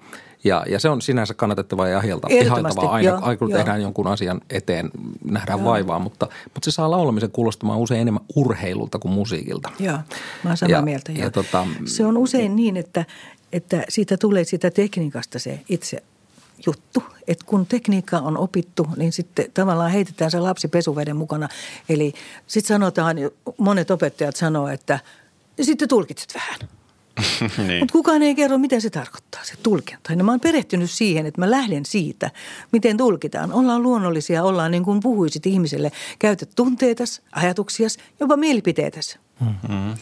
[0.47, 4.91] Ja, ja se on sinänsä kannatettavaa ja ihailtavaa aina, aina kun tehdään jonkun asian eteen,
[5.25, 5.71] nähdään joo.
[5.71, 9.71] vaivaa, mutta, mutta se saa laulamisen kuulostamaan usein enemmän urheilulta kuin musiikilta.
[9.79, 9.99] Joo,
[10.43, 11.13] mä oon samaa ja, mieltä.
[11.13, 13.05] Ja tota, se on usein niin, että,
[13.53, 16.03] että siitä tulee sitä tekniikasta se itse
[16.67, 17.03] juttu.
[17.29, 21.49] Että kun tekniikka on opittu, niin sitten tavallaan heitetään se lapsi pesuveden mukana.
[21.89, 22.13] Eli
[22.47, 23.17] sitten sanotaan,
[23.59, 24.99] monet opettajat sanoo, että
[25.63, 26.59] sitten tulkitset vähän–
[27.67, 27.79] niin.
[27.79, 30.13] Mutta kukaan ei kerro, mitä se tarkoittaa, se tulkinta.
[30.13, 32.31] Ja mä oon perehtynyt siihen, että mä lähden siitä,
[32.73, 33.53] miten tulkitaan.
[33.53, 35.93] Ollaan luonnollisia, ollaan niin kuin puhuisit ihmiselle.
[36.19, 39.19] Käytät tunteitas, ajatuksias, jopa mielipiteitäsi.
[39.41, 39.95] Mm-hmm.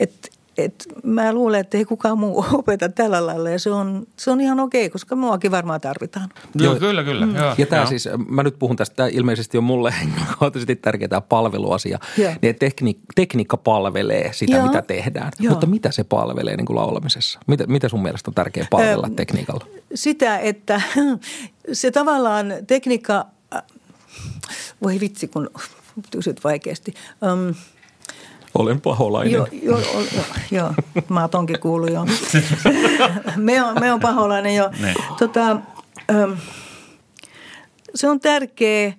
[0.00, 0.28] Että
[0.64, 4.40] et mä luulen, että ei kukaan muu opeta tällä lailla ja se on, se on
[4.40, 6.28] ihan okei, koska muakin varmaan tarvitaan.
[6.54, 7.26] Joo, kyllä, kyllä.
[7.26, 7.36] Mm.
[7.36, 11.98] Joo, ja tämä siis, mä nyt puhun tästä, ilmeisesti on mulle henkilökohtaisesti tärkeä tämä palveluasia.
[12.18, 12.38] Yeah.
[12.42, 14.66] Niin tekni, tekniikka palvelee sitä, Joo.
[14.66, 15.32] mitä tehdään.
[15.38, 15.50] Joo.
[15.50, 17.40] Mutta mitä se palvelee niin kuin laulamisessa?
[17.46, 19.66] Mitä, mitä sun mielestä on tärkeää palvella ähm, tekniikalla?
[19.94, 20.82] Sitä, että
[21.72, 23.62] se tavallaan tekniikka, äh,
[24.82, 25.50] voi vitsi kun
[26.10, 26.94] kysyt vaikeasti.
[28.54, 29.32] Olen paholainen.
[29.32, 30.74] Joo, joo, joo, joo.
[31.08, 32.06] mä oon tonkin kuullut jo.
[33.36, 34.70] me, on, me on paholainen jo.
[35.18, 35.50] Tota,
[36.10, 36.32] ähm,
[37.94, 38.92] se on tärkeä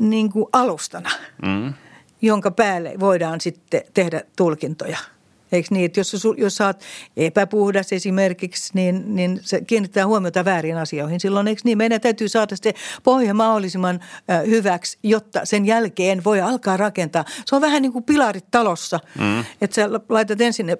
[0.00, 1.10] niin kuin alustana,
[1.42, 1.74] mm.
[2.22, 4.98] jonka päälle voidaan sitten tehdä tulkintoja–
[5.54, 6.80] Eikö niin, että jos, jos sä oot
[7.16, 11.20] epäpuhdas esimerkiksi, niin, niin se kiinnittää huomiota väärin asioihin.
[11.20, 14.00] Silloin eikö niin, meidän täytyy saada se pohja mahdollisimman
[14.46, 17.24] hyväksi, jotta sen jälkeen voi alkaa rakentaa.
[17.46, 19.44] Se on vähän niin kuin pilarit talossa, mm.
[19.60, 20.78] että sä laitat ensin ne,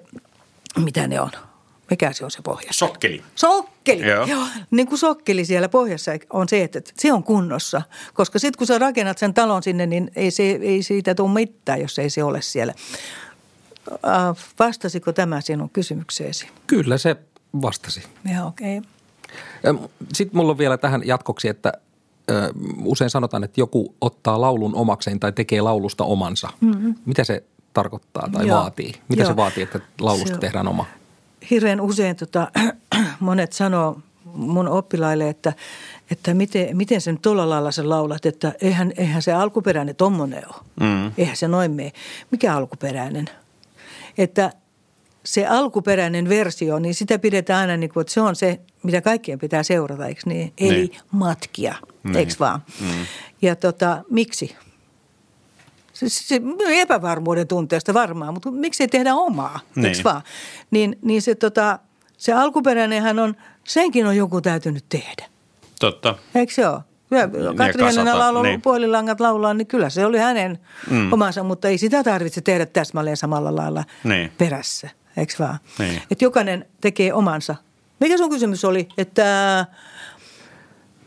[0.83, 1.31] mitä ne on,
[1.89, 2.67] mikä se on se pohja?
[2.71, 3.23] Sokkeli.
[3.35, 4.25] Sokkeli, joo.
[4.25, 4.43] joo.
[4.71, 7.81] Niin kuin sokkeli siellä pohjassa on se, että se on kunnossa.
[8.13, 11.81] Koska sitten kun sä rakennat sen talon sinne, niin ei, se, ei siitä tule mitään,
[11.81, 12.73] jos ei se ole siellä.
[13.91, 16.47] Äh, vastasiko tämä sinun kysymykseesi?
[16.67, 17.15] Kyllä se
[17.61, 18.03] vastasi.
[18.35, 18.81] Joo, okei.
[19.63, 19.89] Okay.
[20.13, 21.73] Sitten mulla on vielä tähän jatkoksi, että
[22.83, 26.49] usein sanotaan, että joku ottaa laulun omakseen tai tekee laulusta omansa.
[26.61, 26.95] Mm-hmm.
[27.05, 27.43] Mitä se
[27.73, 28.59] tarkoittaa tai Joo.
[28.59, 28.93] vaatii?
[29.09, 29.31] Mitä Joo.
[29.31, 30.85] se vaatii, että laulusta se tehdään oma?
[31.49, 32.51] Hirveän usein tota,
[33.19, 33.99] monet sanoo
[34.33, 35.53] mun oppilaille, että,
[36.11, 40.63] että miten, miten sen tuolla lailla sen laulat, että eihän, eihän se alkuperäinen tommonen ole.
[40.79, 41.11] Mm.
[41.17, 41.91] Eihän se noin mene.
[42.31, 43.29] Mikä alkuperäinen–
[44.17, 44.51] että
[45.25, 49.39] se alkuperäinen versio, niin sitä pidetään aina niin kuin, että se on se, mitä kaikkien
[49.39, 50.53] pitää seurata, eikö niin?
[50.57, 50.97] Eli niin.
[51.11, 52.15] matkia, niin.
[52.15, 52.63] eikö vaan?
[52.81, 53.05] Mm.
[53.41, 54.55] Ja tota, miksi?
[55.93, 59.85] Se, se, epävarmuuden tunteesta varmaan, mutta miksi ei tehdä omaa, niin.
[59.85, 60.21] eikö vaan?
[60.71, 61.79] Niin, niin se, tota,
[62.17, 65.25] se alkuperäinenhän on, senkin on joku täytynyt tehdä.
[65.79, 66.15] Totta.
[66.35, 66.81] Eikö se ole?
[67.55, 68.61] Katri Hänen laulu niin.
[68.61, 71.13] puolilangat laulaa, niin kyllä se oli hänen mm.
[71.13, 74.31] omansa, mutta ei sitä tarvitse tehdä täsmälleen samalla lailla niin.
[74.37, 75.59] perässä, eikö vaan?
[75.79, 76.01] Niin.
[76.11, 77.55] Että jokainen tekee omansa.
[77.99, 79.65] Mikä sun kysymys oli, että...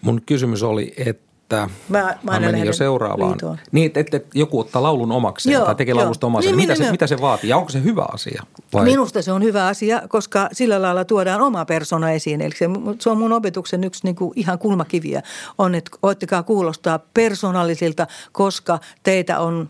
[0.00, 3.30] Mun kysymys oli, että että mä, mä, menin jo seuraavaan.
[3.30, 3.58] Liitoon.
[3.72, 6.00] Niin, että, että joku ottaa laulun omakseen joo, tai tekee joo.
[6.00, 6.48] laulusta omansa.
[6.48, 8.42] Niin, niin, mitä, niin, se, mitä se vaatii ja onko se hyvä asia?
[8.72, 8.84] Vai?
[8.84, 12.40] Minusta se on hyvä asia, koska sillä lailla tuodaan oma persona esiin.
[12.40, 12.66] Eli se,
[12.98, 15.22] se on mun opetuksen yksi niin kuin ihan kulmakiviä.
[15.58, 19.68] On, että oittakaa kuulostaa persoonallisilta, koska teitä on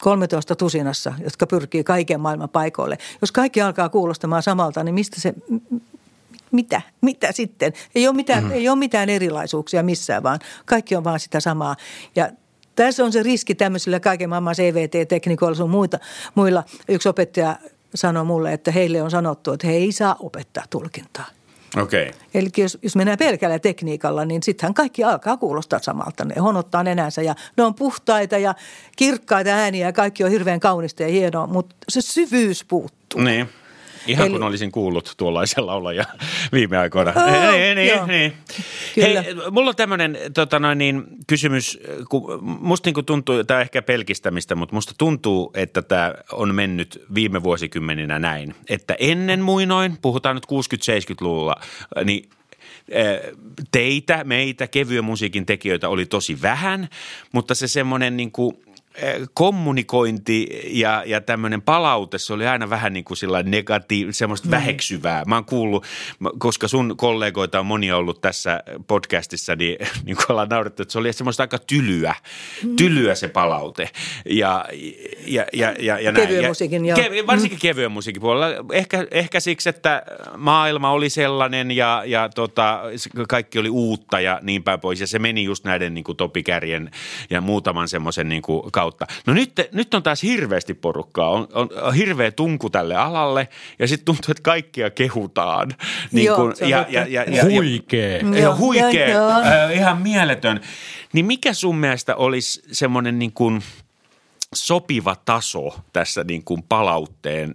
[0.00, 2.98] 13 tusinassa, jotka pyrkii kaiken maailman paikoille.
[3.20, 5.34] Jos kaikki alkaa kuulostamaan samalta, niin mistä se,
[6.52, 7.72] mitä, mitä sitten?
[7.94, 8.50] Ei ole mitään, mm.
[8.50, 11.76] ei ole mitään erilaisuuksia missään, vaan kaikki on vaan sitä samaa.
[12.16, 12.30] Ja
[12.74, 15.98] tässä on se riski tämmöisillä kaiken maailman CVT-teknikoilla sun muita,
[16.34, 16.64] muilla.
[16.88, 17.56] Yksi opettaja
[17.94, 21.26] sanoi mulle, että heille on sanottu, että he ei saa opettaa tulkintaa.
[21.76, 22.08] Okei.
[22.08, 22.20] Okay.
[22.34, 26.24] Eli jos, jos mennään pelkällä tekniikalla, niin sittenhän kaikki alkaa kuulostaa samalta.
[26.24, 28.54] Ne honottaa nenänsä ja ne on puhtaita ja
[28.96, 33.20] kirkkaita ääniä ja kaikki on hirveän kaunista ja hienoa, mutta se syvyys puuttuu.
[33.20, 33.48] Niin.
[34.06, 34.32] Ihan Eli...
[34.32, 36.04] kun olisin kuullut tuollaisen laulaja
[36.52, 37.12] viime aikoina.
[37.16, 38.32] Oh, niin, niin, niin.
[38.96, 39.16] Hei,
[39.50, 44.74] mulla on tämmöinen tota noin, niin, kysymys, kun musta niin tuntuu, tämä ehkä pelkistämistä, mutta
[44.74, 48.54] musta tuntuu, että tämä on mennyt viime vuosikymmeninä näin.
[48.68, 51.54] Että ennen muinoin, puhutaan nyt 60-70-luvulla,
[52.04, 52.30] niin
[53.72, 56.88] teitä, meitä, kevyen musiikin tekijöitä oli tosi vähän,
[57.32, 58.56] mutta se semmoinen niin kuin
[59.34, 64.50] kommunikointi ja, ja tämmöinen palaute, se oli aina vähän niin kuin negatiivista, semmoista mm.
[64.50, 65.22] väheksyvää.
[65.26, 65.86] Mä oon kuullut,
[66.38, 70.98] koska sun kollegoita on monia ollut tässä podcastissa, niin, niin kuin ollaan naurettu, että se
[70.98, 72.14] oli semmoista aika tylyä,
[72.64, 72.76] mm.
[72.76, 73.90] tylyä se palaute.
[74.30, 74.64] Ja,
[75.26, 76.50] ja, ja, ja, ja Kevyen näin.
[76.50, 76.96] musiikin, joo.
[76.96, 77.60] Ke, varsinkin mm.
[77.60, 78.64] kevyen musiikin puolella.
[78.72, 80.02] Ehkä, ehkä siksi, että
[80.36, 82.82] maailma oli sellainen ja, ja tota,
[83.28, 85.00] kaikki oli uutta ja niin päin pois.
[85.00, 86.90] Ja se meni just näiden niin kuin Topi Kärjen
[87.30, 88.85] ja muutaman semmoisen niin kuin kautta.
[89.26, 93.88] No nyt, nyt on taas hirveästi porukkaa, on, on, on hirveä tunku tälle alalle ja
[93.88, 95.72] sitten tuntuu, että kaikkia kehutaan.
[96.12, 98.18] Niin joo, kun, ja, ja, ja, ja, huikee.
[98.18, 99.40] Ja, ja huikee, joo, joo.
[99.40, 100.60] Äh, ihan mieletön.
[101.12, 103.62] Niin mikä sun mielestä olisi semmoinen niin kuin
[104.54, 107.54] sopiva taso tässä niin kuin palautteen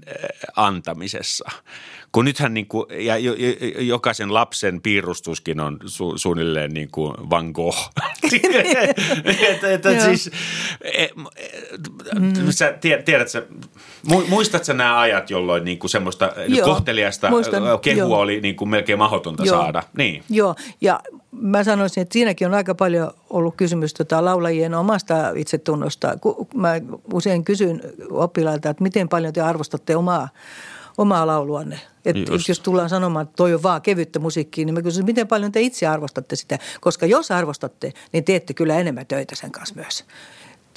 [0.55, 1.51] antamisessa?
[2.11, 7.13] Kun nythän niin kuin, ja jo, jo, jokaisen lapsen piirustuskin on su, suunnilleen niin kuin
[7.29, 7.77] Van Gogh.
[9.51, 10.31] että, että siis,
[10.81, 11.07] e,
[12.19, 12.33] mm.
[12.49, 12.73] sä
[13.05, 13.43] tiedät, sä,
[14.29, 18.19] muistatko nämä ajat, jolloin niin kuin semmoista Joo, kohteliasta muistan, kehua jo.
[18.19, 19.57] oli niin kuin melkein mahdotonta Joo.
[19.57, 19.83] saada?
[19.97, 20.23] Niin.
[20.29, 20.99] Joo, ja
[21.31, 26.17] mä sanoisin, että siinäkin on aika paljon ollut kysymys tota laulajien omasta itsetunnosta.
[26.55, 26.73] Mä
[27.13, 30.29] usein kysyn oppilailta, että miten paljon te arvostatte omaa,
[30.97, 31.79] omaa lauluanne.
[32.05, 32.15] Et
[32.47, 35.61] jos tullaan sanomaan, että toi on vaan kevyttä musiikkia, niin mä kysyn, miten paljon te
[35.61, 36.59] itse arvostatte sitä.
[36.81, 40.05] Koska jos arvostatte, niin teette kyllä enemmän töitä sen kanssa myös.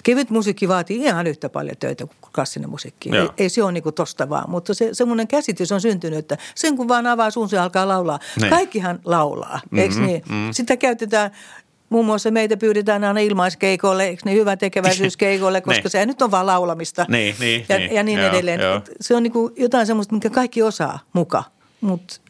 [0.05, 3.11] Kevyt musiikki vaatii ihan yhtä paljon töitä kuin klassinen musiikki.
[3.17, 6.39] Ei, ei se ole niin kuin tosta vaan, mutta se, semmoinen käsitys on syntynyt, että
[6.55, 8.19] sen kun vaan avaa suun, se alkaa laulaa.
[8.41, 8.49] Ne.
[8.49, 10.23] Kaikkihan laulaa, mm-hmm, eikö niin?
[10.29, 10.53] Mm-hmm.
[10.53, 11.31] Sitä käytetään
[11.95, 15.91] Muun muassa meitä pyydetään aina ilmaiskeikolle, eikö niin hyvä tekeväisyyskeikolle, koska niin.
[15.91, 18.61] se nyt on vaan laulamista niin, niin, ja, niin, ja niin joo, edelleen.
[18.61, 18.81] Joo.
[19.01, 21.45] Se on niin kuin jotain semmoista, mikä kaikki osaa muka,
[21.81, 22.21] mutta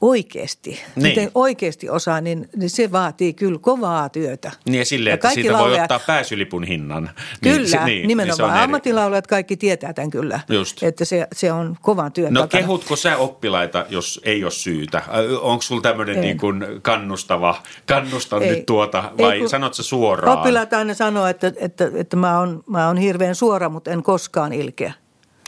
[0.00, 1.02] oikeasti, niin.
[1.02, 4.50] miten oikeasti osaa, niin, niin se vaatii kyllä kovaa työtä.
[4.64, 7.10] Niin ja silleen, ja että siitä laulajat, voi ottaa pääsylipun hinnan.
[7.44, 8.52] Niin kyllä, niin, niin, nimenomaan.
[8.52, 10.82] Niin Ammattilaulajat kaikki tietää tämän kyllä, Just.
[10.82, 12.60] että se, se on kovan työn No takana.
[12.60, 15.02] kehutko sä oppilaita, jos ei ole syytä?
[15.40, 18.50] Onko sulla tämmöinen niin kuin kannustava, kannusta ei.
[18.50, 20.38] nyt tuota vai ei, sanot sä suoraan?
[20.38, 24.52] Oppilaat aina sanoo, että, että, että mä, oon, mä oon hirveän suora, mutta en koskaan
[24.52, 24.92] ilkeä.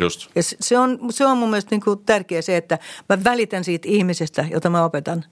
[0.01, 0.31] Just.
[0.35, 2.79] Ja se on, se on mun mielestä niin kuin tärkeä se, että
[3.09, 5.25] mä välitän siitä ihmisestä, jota mä opetan.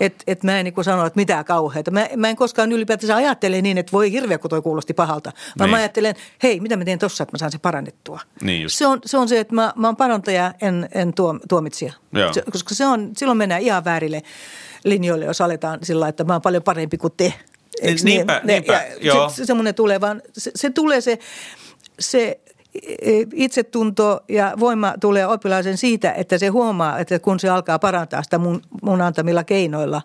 [0.00, 1.90] Että et mä en niin kuin sano, että mitä kauheita.
[1.90, 5.32] Mä, mä en koskaan ylipäätänsä ajattele niin, että voi hirveä, kun toi kuulosti pahalta.
[5.58, 5.70] Vaan niin.
[5.70, 8.20] mä ajattelen, hei, mitä mä teen tossa, että mä saan se parannettua.
[8.42, 11.92] Niin se, on, se on se, että mä, mä oon parantaja, en, en tuom, tuomitsija.
[12.32, 14.22] Se, koska se on, silloin mennään ihan väärille
[14.84, 17.34] linjoille, jos aletaan sillä että mä oon paljon parempi kuin te.
[17.82, 18.46] Eiks niinpä, niin?
[18.46, 19.28] niinpä, ja joo.
[19.28, 21.18] Se, se semmoinen tulee, vaan se, se tulee se,
[22.00, 22.40] se
[23.34, 28.38] itsetunto ja voima tulee oppilaisen siitä, että se huomaa, että kun se alkaa parantaa sitä
[28.38, 30.02] mun, mun antamilla keinoilla,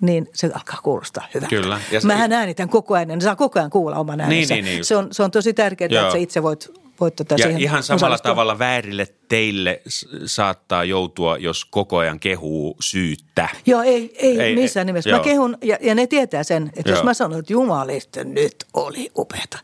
[0.00, 1.56] niin se alkaa kuulostaa hyvältä.
[1.56, 1.80] Kyllä.
[1.92, 2.06] Ja se...
[2.06, 4.54] Mähän äänitän koko ajan, niin saa koko ajan kuulla oman niin, äänensä.
[4.54, 6.02] Niin, niin, niin se, on, se on tosi tärkeää, Joo.
[6.02, 8.30] että sä itse voit voit tota ja ihan samalla osallistua.
[8.30, 9.82] tavalla väärille teille
[10.26, 13.48] saattaa joutua, jos koko ajan kehuu syyttä.
[13.66, 15.10] Joo, ei, ei, ei missään nimessä.
[15.10, 15.18] Joo.
[15.18, 16.98] Mä kehun, ja, ja ne tietää sen, että joo.
[16.98, 19.58] jos mä sanon, että jumalista nyt oli upeata,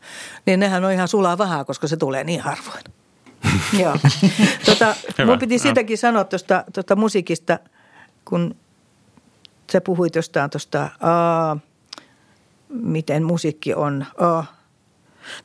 [0.45, 2.83] niin nehän on ihan sulaa vähän, koska se tulee niin harvoin.
[3.83, 3.95] joo.
[4.65, 7.59] Tota, mun piti sitäkin sanoa tuosta tuosta musiikista,
[8.25, 8.55] kun
[9.71, 10.89] sä puhuit jostain tuosta,
[12.69, 14.05] miten musiikki on.
[14.17, 14.58] Aa,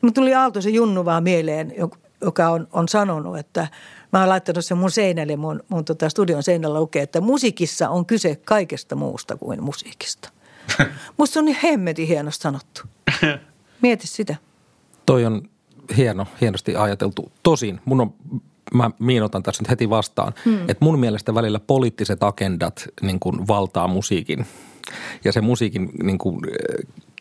[0.01, 1.73] Mutta tuli Aaltosen Junnu vaan mieleen,
[2.21, 3.69] joka on, on sanonut, että
[4.13, 8.07] mä oon laittanut sen mun seinälle, mun, mun tota studion seinällä lukee, että musiikissa on
[8.07, 10.31] kyse kaikesta muusta kuin musiikista.
[11.19, 12.83] Musta on niin hemmetin hienosti sanottu.
[13.83, 14.37] Mieti sitä.
[15.07, 15.43] Toi on
[15.97, 17.33] hieno, hienosti ajateltu.
[17.43, 18.15] Tosin mun on
[18.75, 20.63] mä miinotan tässä nyt heti vastaan, hmm.
[20.69, 24.47] että mun mielestä välillä poliittiset agendat niin kuin valtaa musiikin.
[25.25, 26.41] Ja se musiikin niin kuin,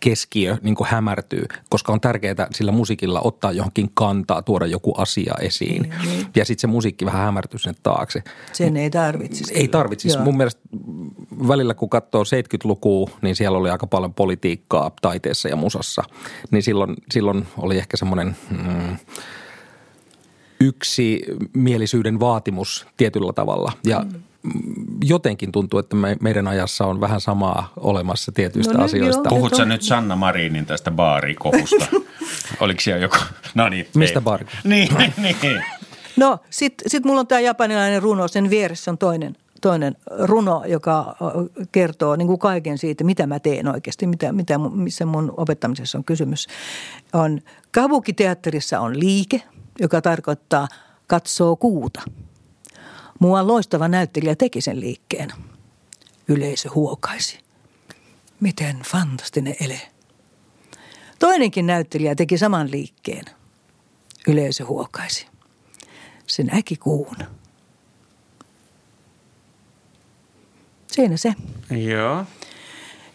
[0.04, 5.34] keskiö niin kuin hämärtyy, koska on tärkeää sillä musiikilla ottaa johonkin kantaa, tuoda joku asia
[5.42, 5.82] esiin.
[5.82, 6.28] Niin.
[6.36, 8.24] Ja sitten se musiikki vähän hämärtyy sinne taakse.
[8.54, 9.54] Sen ei tarvitsisi.
[9.54, 10.20] Ei tarvitsisi.
[10.20, 10.62] Mun mielestä
[11.48, 16.04] välillä kun katsoo 70-lukua, niin siellä oli aika paljon politiikkaa taiteessa ja musassa.
[16.52, 18.98] Niin silloin, silloin oli ehkä semmoinen mm,
[20.60, 21.22] yksi
[21.54, 23.72] mielisyyden vaatimus tietyllä tavalla.
[23.86, 24.24] Ja mm
[25.04, 29.30] jotenkin tuntuu, että me, meidän ajassa on vähän samaa olemassa tietyistä no, asioista.
[29.30, 31.86] Puhutko sä nyt Sanna Marinin tästä baarikohusta?
[32.60, 33.18] Oliko siellä joku?
[33.56, 33.88] No niin.
[33.96, 34.46] Mistä baari?
[34.64, 35.64] niin, niin.
[36.18, 41.16] No sitten sit mulla on tämä japanilainen runo, sen vieressä on toinen, toinen runo, joka
[41.72, 46.04] kertoo niin kuin kaiken siitä, mitä mä teen oikeasti, mitä, mitä, missä mun opettamisessa on
[46.04, 46.48] kysymys.
[47.14, 49.42] On, Kabuki-teatterissa on liike,
[49.80, 50.68] joka tarkoittaa
[51.08, 52.02] katsoo kuuta–
[53.20, 55.30] Muuan loistava näyttelijä teki sen liikkeen.
[56.28, 57.40] Yleisö huokaisi.
[58.40, 59.82] Miten fantastinen ele.
[61.20, 63.26] Toinenkin näyttelijä teki saman liikkeen.
[64.28, 65.28] Yleisö huokaisi.
[66.28, 67.18] Se näki kuun.
[70.92, 71.34] Siinä se.
[71.70, 72.26] Joo.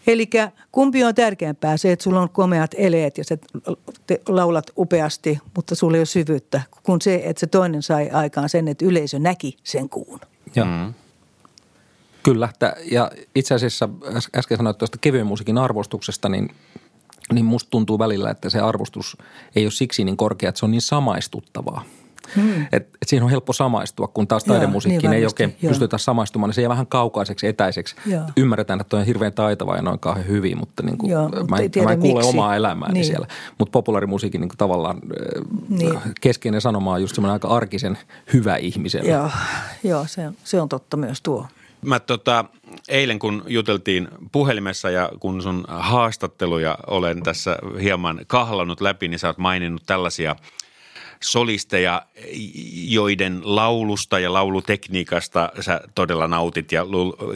[0.07, 0.29] Eli
[0.71, 3.37] kumpi on tärkeämpää, se, että sulla on komeat eleet ja sä
[4.27, 8.67] laulat upeasti, mutta sulla ei ole syvyyttä, kun se, että se toinen sai aikaan sen,
[8.67, 10.19] että yleisö näki sen kuun.
[10.55, 10.65] Joo.
[10.65, 10.93] Mm.
[12.23, 12.49] Kyllä,
[12.91, 13.89] ja itse asiassa
[14.35, 16.55] äsken sanoit tuosta kevyen musiikin arvostuksesta, niin,
[17.33, 19.17] niin musta tuntuu välillä, että se arvostus
[19.55, 21.83] ei ole siksi niin korkea, että se on niin samaistuttavaa.
[22.35, 22.61] Hmm.
[22.61, 25.69] Et, et siihen on helppo samaistua, kun taas taidemusiikkiin niin ei oikein joo.
[25.69, 27.95] pystytä samaistumaan, niin se jää vähän kaukaiseksi, etäiseksi.
[28.05, 28.23] Joo.
[28.37, 31.57] Ymmärretään, että on hirveän taitava ja noin kauhean hyvin, mutta, niin kuin, joo, mutta mä,
[31.57, 32.29] en, mä en kuule miksi.
[32.29, 33.05] omaa elämääni niin.
[33.05, 33.27] siellä.
[33.57, 34.99] Mutta populaarimusiikin niin kuin tavallaan
[35.69, 35.99] niin.
[36.21, 37.97] keskeinen sanoma on just semmoinen aika arkisen
[38.33, 39.09] hyvä ihmisellä.
[39.09, 39.29] Joo,
[39.83, 41.47] joo se, on, se on totta myös tuo.
[41.81, 42.45] Mä tota,
[42.87, 49.27] eilen kun juteltiin puhelimessa ja kun sun haastatteluja olen tässä hieman kahlannut läpi, niin sä
[49.27, 50.35] oot maininnut tällaisia–
[51.23, 52.01] solisteja,
[52.73, 56.85] joiden laulusta ja laulutekniikasta sä todella nautit ja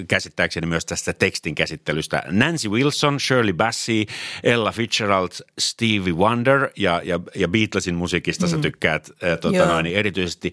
[0.08, 2.24] käsittääkseni myös tästä tekstin käsittelystä.
[2.32, 4.06] Nancy Wilson, Shirley Bassey,
[4.43, 8.50] Ella Fitzgerald, Stevie Wonder ja, ja, ja Beatlesin musiikista mm.
[8.50, 10.52] sä tykkäät äh, tota noin, erityisesti.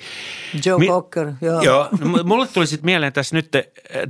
[0.67, 1.63] Joe Mi- Cocker, joo.
[1.63, 1.89] joo.
[2.25, 3.53] Mulle tuli sitten mieleen tässä, nyt,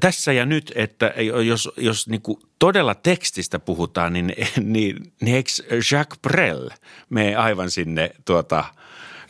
[0.01, 1.15] tässä ja nyt, että
[1.47, 5.51] jos, jos niinku todella tekstistä puhutaan, niin, niin, niin eikö
[5.93, 6.71] Jacques Brel
[7.11, 8.65] mene aivan sinne tuota–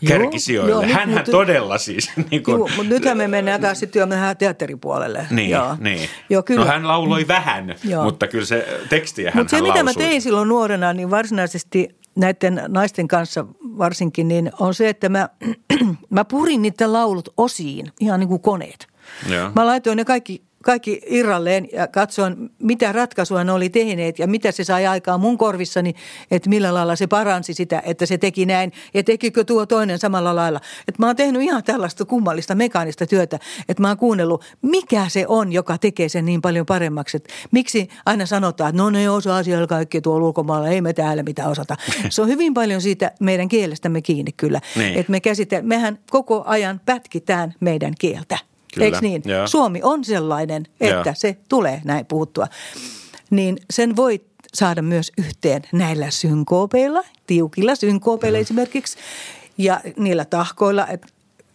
[0.09, 0.71] kärkisijoille.
[0.71, 2.11] Joo, Hänhän mutta, todella siis.
[2.31, 5.27] Niin kun, joo, mutta nythän me mennään taas sitten jo mennään teatteripuolelle.
[5.31, 5.77] Niin, joo.
[5.81, 6.09] niin.
[6.31, 6.65] Joo, kyllä.
[6.65, 8.05] No hän lauloi vähän, joo.
[8.05, 12.63] mutta kyllä se tekstiä hän Mutta se, mitä mä tein silloin nuorena, niin varsinaisesti näiden
[12.69, 15.29] naisten kanssa varsinkin, niin on se, että mä,
[16.11, 18.87] mä purin niiden laulut osiin, ihan niin kuin koneet.
[19.29, 19.51] Joo.
[19.57, 24.53] Mä laitoin ne kaikki kaikki irralleen ja katsoin, mitä ratkaisua ne oli tehneet ja mitä
[24.53, 25.95] se sai aikaan mun korvissani,
[26.31, 30.37] että millä lailla se paransi sitä, että se teki näin ja tekikö tuo toinen samalla
[30.37, 30.61] lailla.
[30.89, 35.25] Että mä oon tehnyt ihan tällaista kummallista mekaanista työtä, että mä oon kuunnellut, mikä se
[35.29, 37.17] on, joka tekee sen niin paljon paremmaksi.
[37.17, 41.23] Että miksi aina sanotaan, että no ne osaa siellä kaikki tuolla ulkomailla, ei me täällä
[41.23, 41.77] mitään osata.
[42.11, 44.61] Se on hyvin paljon siitä meidän kielestämme kiinni kyllä.
[44.77, 44.95] Niin.
[44.95, 48.50] Että me käsitellään, mehän koko ajan pätkitään meidän kieltä.
[48.75, 48.85] Kyllä.
[48.85, 49.23] Eikö niin?
[49.25, 49.47] Ja.
[49.47, 51.15] Suomi on sellainen, että ja.
[51.15, 52.47] se tulee näin puuttua.
[53.31, 54.21] Niin sen voi
[54.55, 58.43] saada myös yhteen näillä synkoopeilla, tiukilla synkoopeilla mm.
[58.43, 58.99] esimerkiksi,
[59.59, 61.09] ja niillä tahkoilla, että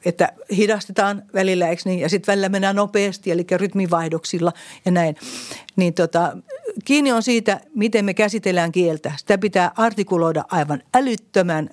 [0.05, 1.99] että hidastetaan välillä, eikö niin?
[1.99, 4.53] Ja sitten välillä mennään nopeasti, eli rytmivaihdoksilla
[4.85, 5.15] ja näin.
[5.75, 6.37] Niin tota,
[6.85, 9.11] kiinni on siitä, miten me käsitellään kieltä.
[9.17, 11.69] Sitä pitää artikuloida aivan älyttömän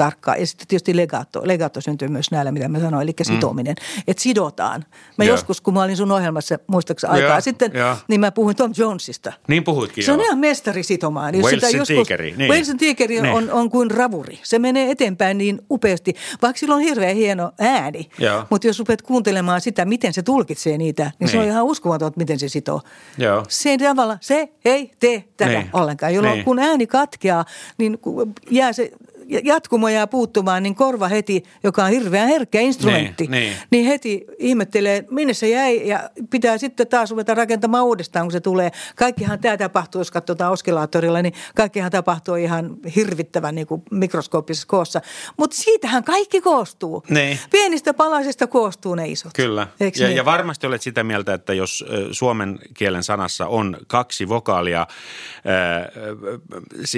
[0.00, 0.40] tarkkaan.
[0.40, 1.40] Ja sitten tietysti legato.
[1.44, 3.74] Legato syntyy myös näillä, mitä mä sanoin, eli sitominen.
[3.80, 4.02] Mm.
[4.08, 4.84] Että sidotaan.
[5.18, 5.30] Mä ja.
[5.30, 7.40] joskus, kun mä olin sun ohjelmassa muistaakseni aikaa ja.
[7.40, 7.96] sitten, ja.
[8.08, 9.32] niin mä puhuin Tom Jonesista.
[9.48, 11.34] Niin puhuitkin Se on ihan mestari sitomaan.
[11.34, 12.34] Jos Walesin joskus, tiikeri.
[12.36, 12.50] Niin.
[12.50, 13.34] Walesin tiikeri niin.
[13.34, 14.38] on, on kuin ravuri.
[14.42, 18.10] Se menee eteenpäin niin upeasti, vaikka sillä on hirveän hieno ääni.
[18.18, 18.46] Ja.
[18.50, 21.28] Mutta jos rupeat kuuntelemaan sitä, miten se tulkitsee niitä, niin, niin.
[21.28, 21.50] se on niin.
[21.52, 22.80] ihan uskomaton, miten se sitoo.
[23.18, 23.44] Ja.
[23.48, 25.70] Se tavalla, se ei tee tätä niin.
[25.72, 26.14] ollenkaan.
[26.14, 26.44] Jolloin niin.
[26.44, 27.44] kun ääni katkeaa,
[27.78, 27.98] niin
[28.50, 28.92] jää se
[29.42, 33.56] jatkumo jää puuttumaan, niin korva heti, joka on hirveän herkkä instrumentti, niin, niin.
[33.70, 38.40] niin heti ihmettelee, minne se jäi ja pitää sitten taas ruveta rakentamaan uudestaan, kun se
[38.40, 38.70] tulee.
[38.96, 45.00] Kaikkihan tämä tapahtuu, jos katsotaan oskilaattorilla, niin kaikkihan tapahtuu ihan hirvittävän niin kuin mikroskooppisessa koossa.
[45.36, 47.02] Mutta siitähän kaikki koostuu.
[47.08, 47.38] Niin.
[47.50, 49.32] Pienistä palasista koostuu ne isot.
[49.34, 49.66] Kyllä.
[49.80, 50.16] ja, niin?
[50.16, 54.86] ja varmasti olet sitä mieltä, että jos suomen kielen sanassa on kaksi vokaalia, äh,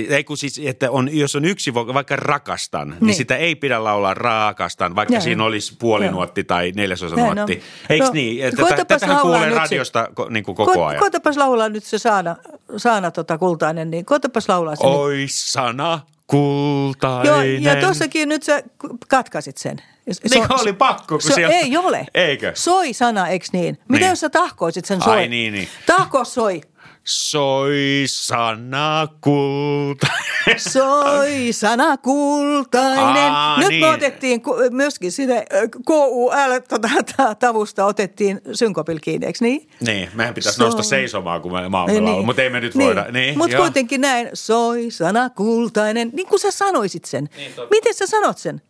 [0.09, 3.55] ei kun siis, että on, jos on yksi vokaali, vaikka rakastan, niin, niin sitä ei
[3.55, 5.23] pidä laulaa rakastan, vaikka Näin.
[5.23, 6.47] siinä olisi puolinuotti Joo.
[6.47, 7.55] tai neljäsosanuotti.
[7.55, 7.63] No.
[7.91, 8.45] Eikö no, niin?
[8.45, 11.01] Että tätähän kuulee radiosta se, niin kuin koko ko- ajan.
[11.01, 12.37] Koitapas laulaa nyt se Saana,
[12.77, 15.31] saana tota kultainen, niin koitapas laulaa se Oi nyt.
[15.33, 17.63] sana kultainen.
[17.65, 18.63] Joo, ja tuossakin nyt sä
[19.09, 19.83] katkaisit sen.
[20.13, 21.55] Se niin oli pakko, kun se, siellä...
[21.55, 22.07] Ei ole.
[22.15, 22.53] Eikö?
[22.55, 23.79] Soi sana, eikö niin?
[23.89, 24.11] Mitä niin.
[24.11, 25.17] jos sä tahkoisit sen soi?
[25.17, 25.69] Ai niin, niin.
[25.87, 26.61] Tahko soi.
[27.05, 30.61] Soi sana kultainen.
[30.73, 33.33] Soi sana kultainen.
[33.33, 33.81] Aa, Nyt niin.
[33.81, 35.45] me otettiin myöskin sinne
[35.87, 36.31] KUL
[36.69, 36.88] tota,
[37.35, 39.69] tavusta otettiin synkopil kiinni, eikö niin?
[39.81, 40.62] Niin, mehän pitäisi so...
[40.62, 42.27] nousta seisomaan, kun me maamme niin, niin.
[42.27, 42.87] mutta ei me nyt niin.
[42.87, 43.07] voida.
[43.11, 47.29] Niin, mutta kuitenkin näin, soi sana kultainen, niin kuin sä sanoisit sen.
[47.37, 48.62] Niin, Miten sä sanot sen?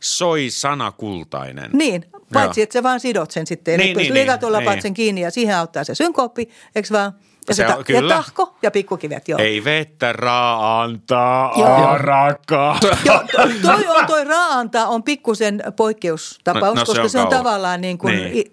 [0.00, 1.70] Soi sana kultainen.
[1.72, 2.62] Niin, paitsi Joo.
[2.62, 3.78] että sä vaan sidot sen sitten.
[3.78, 4.82] Niin, Eli niin, niin, niin.
[4.82, 7.12] sen kiinni ja siihen auttaa se synkoppi, eikö vaan?
[7.50, 8.14] Ja, se, on, kyllä.
[8.14, 9.38] ja tahko ja pikkukivet, joo.
[9.38, 11.52] Ei vettä raantaa,
[11.90, 12.78] arakaa.
[13.04, 13.20] Joo,
[13.62, 17.80] toi, on, toi raantaa on pikkusen poikkeustapaus, no, no, koska se on, se on tavallaan
[17.80, 18.50] niin kuin niin.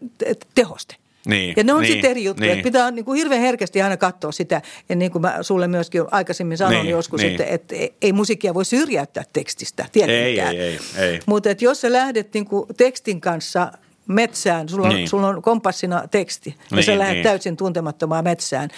[0.56, 0.96] tehoste.
[1.26, 2.54] Niin, ja ne on niin, sitten eri juttuja.
[2.54, 2.64] Niin.
[2.64, 4.62] Pitää niin kuin hirveän herkästi aina katsoa sitä.
[4.90, 7.32] Ja niin kuin mä sulle myöskin aikaisemmin sanoin niin, joskus, niin.
[7.32, 9.86] että, että ei musiikkia voi syrjäyttää tekstistä.
[9.96, 11.20] Ei, ei, ei, ei.
[11.26, 13.72] Mutta jos sä lähdet niin kuin tekstin kanssa–
[14.08, 15.10] metsään, sulla on, niin.
[15.10, 17.24] sulla on kompassina teksti ja niin, sä lähdet niin.
[17.24, 18.70] täysin tuntemattomaan metsään,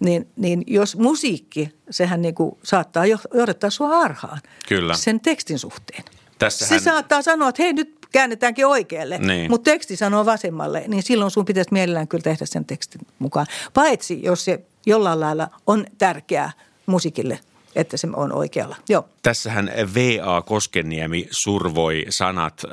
[0.00, 4.94] niin, niin jos musiikki, sehän niin kuin saattaa johdattaa sua harhaan Kyllä.
[4.94, 6.04] sen tekstin suhteen.
[6.38, 6.80] Tässähän...
[6.80, 9.50] Se saattaa sanoa, että hei nyt käännetäänkin oikealle, niin.
[9.50, 13.46] mutta teksti sanoo vasemmalle, niin silloin sun pitäisi mielellään kyllä tehdä sen tekstin mukaan.
[13.74, 16.52] Paitsi jos se jollain lailla on tärkeää
[16.86, 17.38] musiikille
[17.74, 18.76] että se on oikealla.
[18.88, 19.08] Joo.
[19.22, 20.42] Tässähän V.A.
[20.42, 22.70] Koskeniemi survoi sanat äh,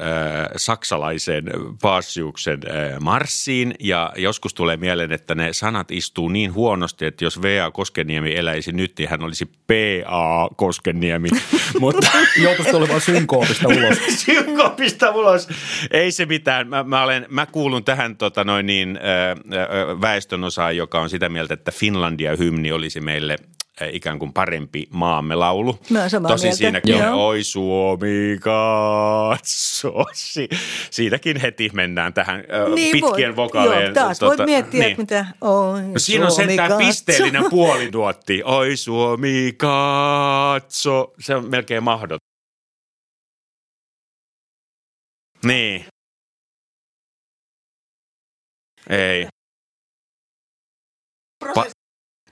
[0.58, 1.44] saksalaisen
[1.82, 7.42] Paasiuksen äh, marssiin ja joskus tulee mieleen, että ne sanat istuu niin huonosti, että jos
[7.42, 7.72] V.A.
[7.72, 10.50] Koskeniemi eläisi nyt, niin hän olisi P.A.
[10.56, 11.30] Koskeniemi.
[11.80, 12.08] Mutta
[12.44, 13.98] joutuisi tulemaan synkoopista ulos.
[14.26, 15.48] synkoopista ulos.
[15.92, 16.68] Ei se mitään.
[16.68, 21.54] Mä, mä, olen, mä kuulun tähän tota noin niin, äh, väestönosaan, joka on sitä mieltä,
[21.54, 23.38] että Finlandia-hymni olisi meille
[23.92, 25.80] ikään kuin parempi maamme laulu.
[25.90, 26.58] No, Tosin mieltä.
[26.58, 29.94] siinäkin on Oi Suomi katso.
[30.14, 30.50] Si-
[30.90, 32.44] siinäkin heti mennään tähän
[32.76, 33.84] niin pitkien vokaleen.
[33.86, 34.98] Joo, taas tuota, voit miettiä, niin.
[34.98, 38.42] mitä Oi no, Siinä on sentään pisteellinen puolinuotti.
[38.46, 41.14] Oi Suomi katso.
[41.20, 42.18] Se on melkein mahdoton.
[45.46, 45.86] Niin.
[48.90, 49.28] Ei.
[51.46, 51.81] Pa-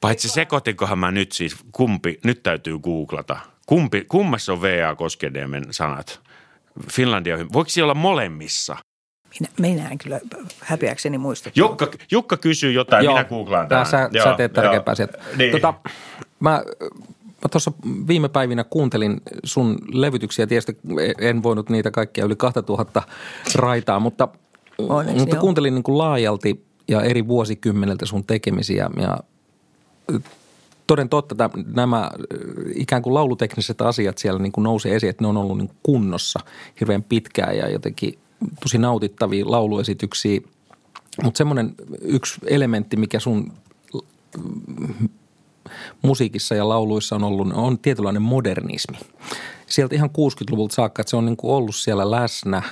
[0.01, 3.37] Paitsi sekoitinkohan mä nyt siis, kumpi, nyt täytyy googlata.
[3.65, 4.95] Kumpi, kummassa on V.A.
[4.95, 6.19] Koskeniemen sanat?
[6.91, 8.75] Finlandia, voiko siellä olla molemmissa?
[9.39, 10.19] Minä, minä en kyllä
[10.59, 11.49] häpeäkseni muista.
[11.55, 13.85] Jukka, Jukka kysyy jotain, joo, minä googlaan tämän.
[13.85, 15.17] Sä, joo, sä teet tärkeämpää sieltä.
[15.37, 15.51] Niin.
[15.51, 15.73] Tota,
[16.39, 16.63] mä,
[17.41, 17.71] mä tuossa
[18.07, 20.77] viime päivinä kuuntelin sun levytyksiä, tietysti
[21.19, 23.01] en voinut niitä kaikkia yli 2000
[23.55, 24.27] raitaa, mutta,
[24.77, 29.17] Onneksi, mutta kuuntelin niin kuin laajalti ja eri vuosikymmeneltä sun tekemisiä ja
[30.87, 32.11] toden totta nämä
[32.75, 36.39] ikään kuin laulutekniset asiat siellä niin kuin nousee esiin, että ne on ollut niin kunnossa
[36.79, 38.19] hirveän pitkään ja jotenkin
[38.61, 40.41] tosi nautittavia lauluesityksiä.
[41.23, 43.53] Mutta semmoinen yksi elementti, mikä sun
[46.01, 48.97] musiikissa ja lauluissa on ollut, on tietynlainen modernismi.
[49.67, 52.63] Sieltä ihan 60-luvulta saakka, että se on niin kuin ollut siellä läsnä–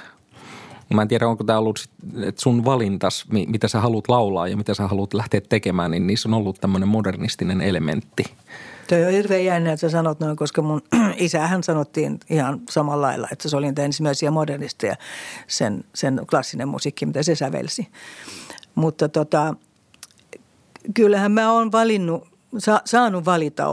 [0.94, 1.90] Mä en tiedä, onko tämä ollut
[2.24, 6.30] että sun valintas, mitä sä haluat laulaa ja mitä sä haluat lähteä tekemään, niin niissä
[6.30, 8.24] on ollut tämmöinen modernistinen elementti.
[8.90, 10.82] Toi on hirveän jännä, että sä sanot noin, koska mun
[11.18, 14.96] isähän sanottiin ihan samalla lailla, että se oli niitä ensimmäisiä modernisteja,
[15.48, 17.88] sen, sen klassinen musiikki, mitä se sävelsi.
[18.76, 19.56] Mutta tota,
[20.94, 22.37] kyllähän mä oon valinnut
[22.86, 23.66] saanut valita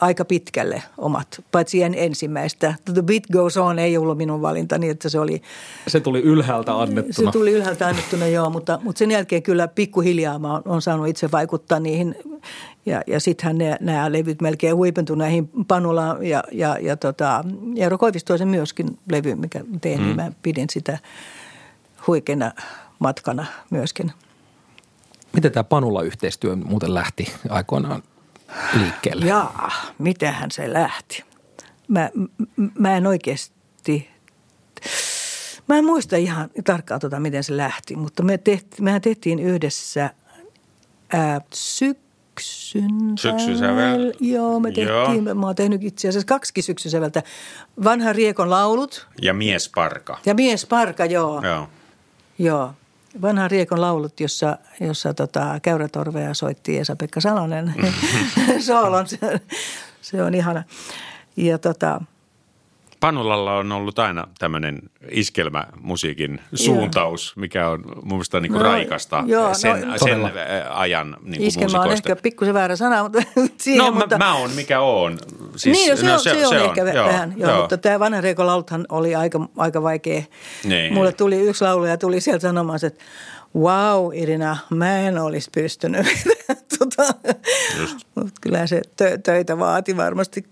[0.00, 2.74] aika pitkälle omat, paitsi en ensimmäistä.
[2.94, 5.42] The Beat Goes On ei ollut minun valintani, että se oli...
[5.88, 7.30] Se tuli ylhäältä annettuna.
[7.30, 11.30] Se tuli ylhäältä annettuna, joo, mutta, mutta sen jälkeen kyllä pikkuhiljaa mä oon saanut itse
[11.32, 12.16] vaikuttaa niihin.
[12.86, 17.44] Ja, ja sittenhän ne, nämä levyt melkein huipentui näihin Panulaan ja, ja, ja tota,
[17.76, 20.06] Eero Koivistoisen myöskin levy, mikä tein, mm.
[20.06, 20.98] niin mä pidin sitä
[22.06, 22.52] huikeana
[22.98, 24.12] matkana myöskin–
[25.32, 28.02] Miten tämä Panula-yhteistyö muuten lähti aikoinaan
[28.80, 29.26] liikkeelle?
[29.26, 31.24] Jaa, mitähän se lähti?
[31.88, 32.10] Mä,
[32.78, 34.10] mä en oikeasti,
[35.68, 40.10] mä en muista ihan tarkkaan tota, miten se lähti, mutta me tehti, mehän tehtiin yhdessä
[41.12, 44.12] ää, syksyn Syksysävel.
[44.20, 45.34] Joo, me tehtiin, Joo.
[45.34, 47.22] mä oon tehnyt itse asiassa kaksi syksysäveltä.
[47.84, 49.08] Vanha Riekon laulut.
[49.22, 50.18] Ja Miesparka.
[50.26, 51.42] Ja Miesparka, joo.
[51.42, 51.68] Joo.
[52.38, 52.74] Joo
[53.22, 57.74] vanha Riekon laulut, jossa, jossa tota, käyrätorvea soitti Esa-Pekka Salonen
[58.66, 59.08] soolon.
[59.08, 59.40] Se,
[60.00, 60.62] se on ihana.
[61.36, 62.00] Ja tota,
[63.00, 64.78] Panulalla on ollut aina tämmöinen
[65.10, 70.32] iskelmämusiikin suuntaus, mikä on mun mielestä niin kuin no, raikasta joo, sen, no, sen
[70.70, 71.88] ajan niin Iskelmä muusikoista.
[71.88, 73.22] on ehkä pikkusen väärä sana, mutta
[73.58, 75.18] siihen, No mutta, mä, mä oon mikä oon.
[75.56, 77.60] Siis, niin, no, se, no, se, se, on, se on ehkä joo, vähän, joo, joo.
[77.60, 80.22] mutta tämä vanha Reiko Lauthan oli aika, aika vaikea.
[80.64, 80.94] Niin.
[80.94, 83.04] Mulle tuli yksi laulu ja tuli sieltä sanomaan, että
[83.56, 86.06] wow Irina, mä en olisi pystynyt.
[86.80, 87.14] tota,
[88.14, 90.44] mutta kyllä se tö, töitä vaati varmasti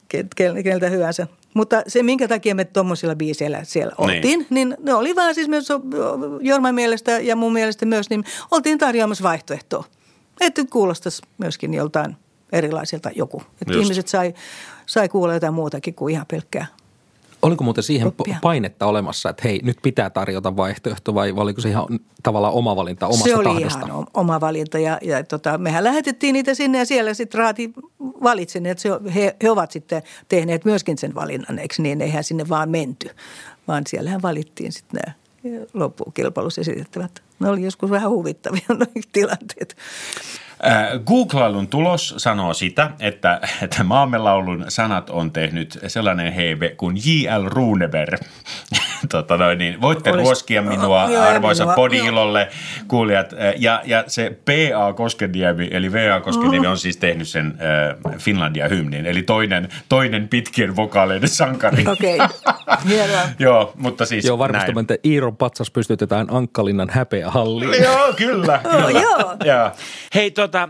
[0.64, 1.26] keltä hyvänsä.
[1.54, 4.16] Mutta se, minkä takia me tuommoisilla biiseillä siellä niin.
[4.16, 4.46] oltiin, niin.
[4.50, 5.68] niin ne oli vaan siis myös
[6.40, 9.84] Jorman mielestä ja mun mielestä myös, niin oltiin tarjoamassa vaihtoehtoa.
[10.40, 12.16] Että kuulostaisi myöskin joltain
[12.52, 13.42] erilaiselta joku.
[13.62, 14.34] Että ihmiset sai,
[14.86, 16.66] sai kuulla jotain muutakin kuin ihan pelkkää
[17.42, 18.38] Oliko muuten siihen Oppia.
[18.42, 21.86] painetta olemassa, että hei, nyt pitää tarjota vaihtoehto vai oliko se ihan
[22.22, 23.86] tavallaan oma valinta omasta Se oli tahdosta?
[23.86, 27.72] ihan oma valinta ja, ja tota, mehän lähetettiin niitä sinne ja siellä sitten Raati
[28.22, 32.00] valitsi, että se, he, he ovat sitten tehneet myöskin sen valinnan, eikö niin?
[32.00, 33.10] Eihän sinne vaan menty,
[33.68, 35.14] vaan siellähän valittiin sitten nämä
[35.74, 37.27] loppukilpailussa esitettävät.
[37.38, 38.66] Ne oli joskus vähän huvittavia
[39.12, 39.76] tilanteet.
[41.06, 47.44] Googlailun tulos sanoo sitä, että, että maamelaulun sanat on tehnyt sellainen heive kuin J.L.
[47.48, 48.20] Runeberg.
[49.12, 52.48] tota noin, niin voitte Olis, ruoskia minua, no, arvoisat podiilolle
[52.88, 53.34] kuulijat.
[53.56, 54.92] Ja, ja se P.A.
[54.92, 56.20] Koskeniemi, eli V.A.
[56.20, 57.58] Koskeniemi on siis tehnyt sen
[58.06, 61.84] äh, Finlandia-hymnin, eli toinen, toinen pitkien vokaaleiden sankari.
[61.88, 62.14] Okei.
[62.14, 62.28] Okay.
[63.38, 67.82] Joo, mutta siis Joo, varmistamme, että Iiron patsas pystytetään Ankkalinnan häpeähalliin.
[67.82, 68.60] Joo, kyllä.
[68.70, 69.00] kyllä.
[69.00, 69.36] joo.
[69.44, 69.70] Joo.
[70.14, 70.68] Hei, tota,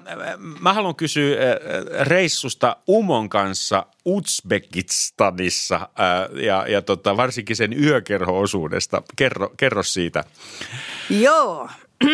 [0.61, 9.03] mä haluan kysyä äh, reissusta Umon kanssa Uzbekistanissa äh, ja, ja tota, varsinkin sen yökerho-osuudesta.
[9.16, 10.24] Kerro, kerro siitä.
[11.11, 11.68] Joo.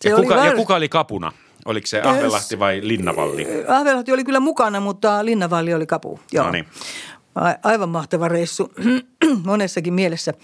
[0.00, 0.46] Se ja, kuka, var...
[0.46, 1.32] ja kuka oli kapuna?
[1.64, 3.46] Oliko se Ahvelahti vai Linnavalli?
[3.68, 6.20] Ahvelahti oli kyllä mukana, mutta Linnavalli oli kapu.
[6.32, 6.44] Joo.
[6.44, 6.66] No niin.
[7.62, 8.72] Aivan mahtava reissu
[9.44, 10.34] monessakin mielessä.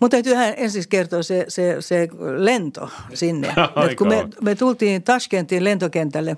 [0.00, 3.48] Mutta täytyy ensin kertoa se, se, se lento sinne.
[3.90, 6.36] Et kun me, me tultiin Tashkentiin lentokentälle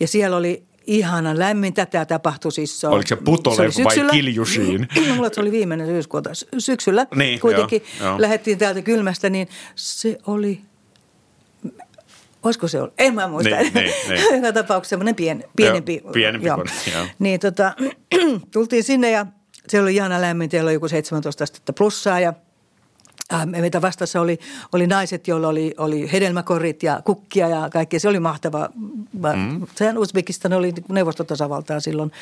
[0.00, 1.74] ja siellä oli ihana lämmin.
[1.74, 2.80] Tätä tapahtui siis.
[2.80, 4.88] Se Oliko se Putolev se vai Kiljusiin?
[5.08, 6.30] No, mulla se oli viimeinen syyskuuta.
[6.58, 8.20] Syksyllä niin, kuitenkin joo, joo.
[8.20, 10.60] lähdettiin täältä kylmästä, niin se oli
[12.42, 12.94] Olisiko se ollut?
[12.98, 13.56] En mä muista.
[13.56, 14.36] Niin, niin, niin.
[14.36, 16.00] Joka tapauksessa semmoinen pien, pienempi.
[16.04, 16.56] Joo, pienempi joo.
[16.56, 17.06] Kone, joo.
[17.18, 17.74] Niin tota,
[18.52, 19.26] tultiin sinne ja
[19.68, 20.50] se oli ihana lämmin.
[20.50, 22.34] Teillä oli joku 17 astetta plussaa ja
[23.32, 24.38] äh, meitä vastassa oli,
[24.72, 27.98] oli naiset, joilla oli, oli hedelmäkorit ja kukkia ja kaikki.
[27.98, 28.68] Se oli mahtava.
[29.36, 29.66] Mm.
[29.74, 32.12] Sehän Uzbekistan oli neuvostotasavaltaa silloin.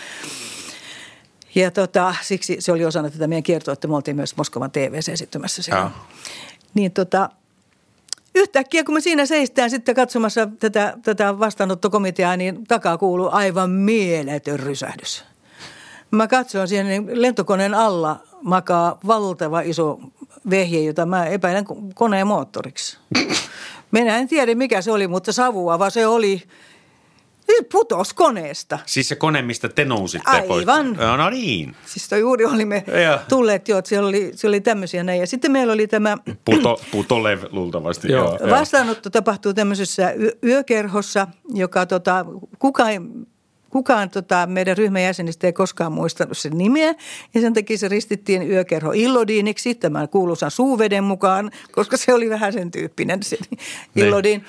[1.54, 5.12] Ja tota, siksi se oli osana tätä meidän kiertoa, että me oltiin myös Moskovan TV-ssä
[5.12, 5.90] esittämässä siellä.
[6.74, 7.30] Niin tota,
[8.34, 14.60] yhtäkkiä kun me siinä seistään sitten katsomassa tätä, tätä vastaanottokomiteaa, niin takaa kuuluu aivan mieletön
[14.60, 15.24] rysähdys.
[16.10, 20.00] Mä katson siihen, niin lentokoneen alla makaa valtava iso
[20.50, 21.64] vehje, jota mä epäilen
[21.94, 22.98] koneen moottoriksi.
[23.92, 26.42] Minä en tiedä mikä se oli, mutta savua, vaan se oli
[27.72, 28.78] putos koneesta.
[28.86, 30.96] Siis se kone, mistä te nousitte Aivan.
[30.96, 31.16] Pois.
[31.16, 31.76] No niin.
[31.86, 33.20] Siis juuri olimme ja.
[33.28, 35.20] tulleet jo, että siellä oli, siellä oli tämmöisiä näin.
[35.20, 36.16] Ja sitten meillä oli tämä...
[36.44, 38.12] Puto, putolev luultavasti.
[38.12, 38.38] Joo.
[38.50, 42.26] Vastaanotto tapahtuu tämmöisessä yökerhossa, joka tota,
[42.58, 43.26] kukaan
[43.70, 46.94] Kukaan tota, meidän ryhmän jäsenistä ei koskaan muistanut sen nimeä
[47.34, 52.52] ja sen takia se ristittiin yökerho Illodiiniksi tämän kuuluisan suuveden mukaan, koska se oli vähän
[52.52, 54.06] sen tyyppinen se niin.
[54.06, 54.44] Illodin.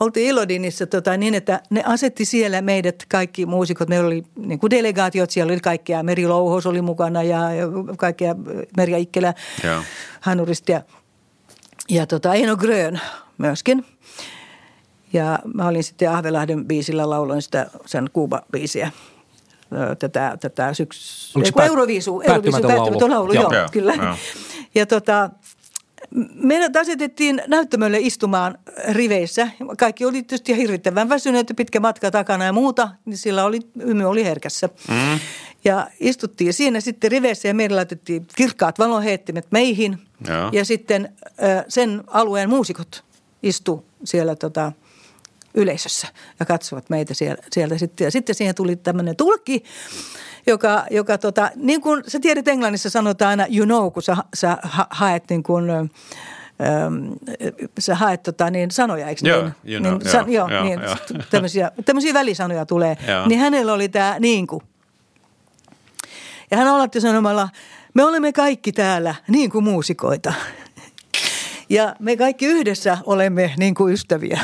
[0.00, 3.88] Oltiin Illodiinissa tota, niin, että ne asetti siellä meidät kaikki muusikot.
[3.88, 6.02] Meillä oli niin kuin delegaatiot, siellä oli kaikkia.
[6.02, 8.34] Meri Louhos oli mukana ja, ja kaikkia
[8.76, 9.34] Merja Ikkelä,
[10.20, 10.82] Hanurista ja,
[11.88, 13.00] ja tota, Eino Grön
[13.38, 13.84] myöskin–
[15.12, 18.90] ja mä olin sitten Ahvelahden biisillä lauloin sitä sen Kuuba-biisiä
[19.98, 21.32] tätä, tätä syks...
[21.56, 23.94] Päät- Euroviisu, Euroviisu, päättymätön laulu, joo, joo, kyllä.
[23.94, 24.14] Joo.
[24.74, 25.30] Ja tota,
[26.34, 29.48] meidät asetettiin näyttämölle istumaan riveissä.
[29.78, 34.24] Kaikki oli tietysti hirvittävän väsyneet, pitkä matka takana ja muuta, niin sillä oli, hymy oli
[34.24, 34.68] herkässä.
[34.88, 35.18] Mm.
[35.64, 39.98] Ja istuttiin siinä sitten riveissä ja meillä laitettiin kirkkaat valonheittimet meihin.
[40.28, 40.50] Joo.
[40.52, 41.12] Ja sitten
[41.68, 43.04] sen alueen muusikot
[43.42, 44.72] istu siellä tota,–
[45.56, 46.08] yleisössä
[46.40, 48.04] ja katsovat meitä siellä, sieltä sitten.
[48.04, 49.64] Ja sitten siihen tuli tämmöinen tulkki,
[50.46, 54.58] joka, joka tota, niin kuin sä tiedät Englannissa sanotaan aina you know, kun sä, sä
[54.90, 55.88] haet niin kuin, ähm,
[57.78, 59.74] sä haet tota, niin sanoja, eikö joo, niin?
[59.74, 60.96] You know, niin, san, joo, joo, niin, joo.
[61.30, 62.96] Tämmöisiä, tämmöisiä välisanoja tulee.
[63.08, 63.26] Joo.
[63.26, 64.62] Niin hänellä oli tämä niin kuin.
[66.50, 67.48] Ja hän aloitti sanomalla,
[67.94, 70.32] me olemme kaikki täällä niin kuin muusikoita.
[71.68, 74.40] Ja me kaikki yhdessä olemme niin kuin ystäviä.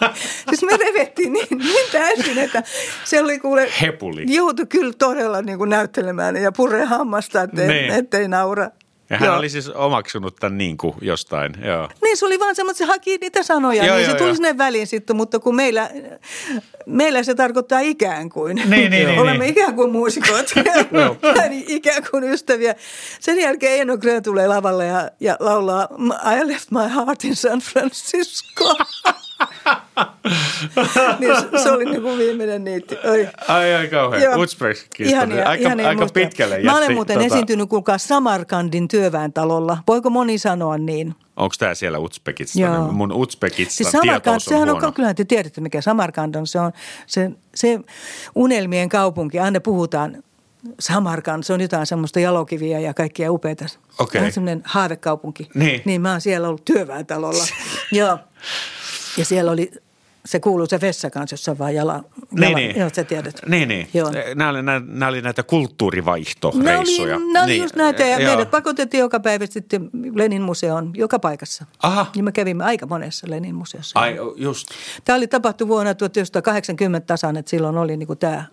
[0.48, 2.62] siis me revettiin niin, niin täysin, että
[3.04, 3.70] se oli kuule...
[3.80, 4.24] Hepuli.
[4.28, 7.90] Joutui kyllä todella niin kuin näyttelemään ja purre hammasta, ettei, niin.
[7.90, 8.70] ettei naura.
[9.10, 9.36] Ja hän joo.
[9.36, 11.88] oli siis omaksunut tämän niin kuin jostain, joo.
[12.02, 14.34] Niin, se oli vaan semmoinen, että se haki niitä sanoja, joo, niin joo, se tuli
[14.34, 15.90] sinne väliin sitten, mutta kun meillä,
[16.86, 18.56] meillä se tarkoittaa ikään kuin.
[18.56, 19.52] Niin, niin, niin, Olemme niin.
[19.52, 20.46] ikään kuin muusikot,
[21.48, 22.74] niin ikään kuin ystäviä.
[23.20, 25.88] Sen jälkeen Eno Grön tulee lavalle ja, ja laulaa
[26.38, 28.76] I left my heart in San Francisco.
[31.18, 32.96] Niin se, se oli niin kuin viimeinen niitti.
[33.10, 33.28] Oi.
[33.48, 34.22] Ai, ai kauhean.
[34.98, 36.66] Ihania, aika, ihania aika pitkälle jätti.
[36.66, 37.26] Mä olen muuten tota...
[37.26, 39.78] esiintynyt, kuulkaa, Samarkandin työväentalolla.
[39.88, 41.14] Voiko moni sanoa niin?
[41.36, 42.94] Onko tämä siellä Uzbekistan?
[42.94, 44.86] Mun Uzbekistan siis Samarkand, on sehän huono.
[44.86, 46.46] on, kyllähän te tiedätte, mikä Samarkand on.
[46.46, 46.72] Se on
[47.06, 47.80] se, se
[48.34, 49.38] unelmien kaupunki.
[49.38, 50.22] Aina puhutaan
[50.80, 53.64] Samarkand, se on jotain semmoista jalokiviä ja kaikkia upeita.
[53.98, 54.24] Okay.
[54.24, 55.48] On semmoinen haavekaupunki.
[55.54, 55.82] Niin.
[55.84, 57.44] niin mä oon siellä ollut työväentalolla.
[57.92, 58.18] Joo.
[59.18, 59.70] Ja siellä oli
[60.26, 61.92] se kuuluu se vessa kanssa, jossa vaan jala.
[61.92, 62.76] jala niin, niin.
[62.76, 63.40] Joo, sä tiedät.
[63.46, 63.88] Niin, niin.
[63.94, 64.10] Joo.
[64.34, 67.06] Nämä, oli, nämä, nämä oli näitä kulttuurivaihtoreissuja.
[67.06, 67.62] Nämä oli, nämä oli niin.
[67.62, 68.30] just näitä ja Joo.
[68.30, 71.64] meidät pakotettiin joka päivä sitten Lenin museoon joka paikassa.
[71.82, 72.06] Aha.
[72.16, 74.00] Ja me kävimme aika monessa Lenin museossa.
[74.00, 74.68] Ai just.
[75.04, 78.44] Tämä oli tapahtu vuonna 1980 tasan, että silloin oli niin kuin tämä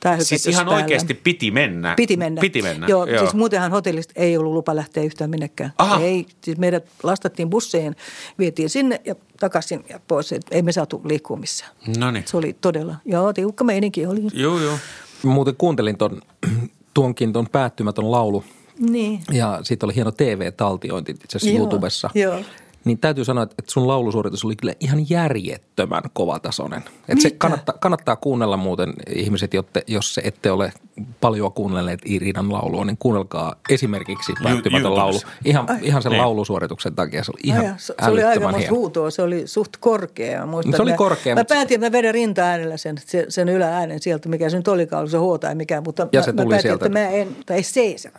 [0.00, 0.82] Tämä siis ihan päällä.
[0.82, 1.94] oikeasti piti mennä?
[1.96, 2.40] Piti mennä.
[2.40, 3.18] Piti mennä, joo, joo.
[3.18, 5.72] Siis muutenhan hotellista ei ollut lupa lähteä yhtään minnekään.
[5.78, 6.00] Aha.
[6.00, 7.96] Ei, siis meidät lastattiin busseihin,
[8.38, 10.34] vietiin sinne ja takaisin ja pois.
[10.50, 11.72] Ei me saatu liikkua missään.
[11.98, 12.24] No niin.
[12.26, 14.20] Se oli todella, joo, tiukka meininki oli.
[14.32, 14.78] Joo, joo.
[15.22, 16.22] Muuten kuuntelin ton,
[16.94, 18.44] tuonkin ton päättymätön laulu
[18.78, 19.20] Niin.
[19.32, 22.10] Ja siitä oli hieno TV-taltiointi itse asiassa YouTubessa.
[22.14, 22.40] joo.
[22.88, 26.82] Niin täytyy sanoa, että sun laulusuoritus oli kyllä ihan järjettömän kovatasoinen.
[27.08, 30.72] Että se kannattaa, kannattaa kuunnella muuten ihmiset, jotte, jos se ette ole
[31.20, 35.20] paljon kuunnelleet Irinan laulua, niin kuunnelkaa esimerkiksi päättymätön laulu.
[35.44, 36.22] Ihan, ihan sen Niin.
[36.22, 40.46] laulusuorituksen takia se oli ihan Ai, se, se oli aika huutoa, se oli suht korkea.
[40.46, 43.48] Muistan, Se oli mä, korkea, Mä mutta- päätin, että mä vedän rinta-äänellä sen, sen, sen
[43.48, 45.80] ylääänen sieltä, mikä se nyt olikaan, oli se huo tai mikä.
[45.80, 46.86] Mutta Ja mä, se mä tuli päätin, sieltä.
[46.86, 48.10] että mä en, tai ei se ei se.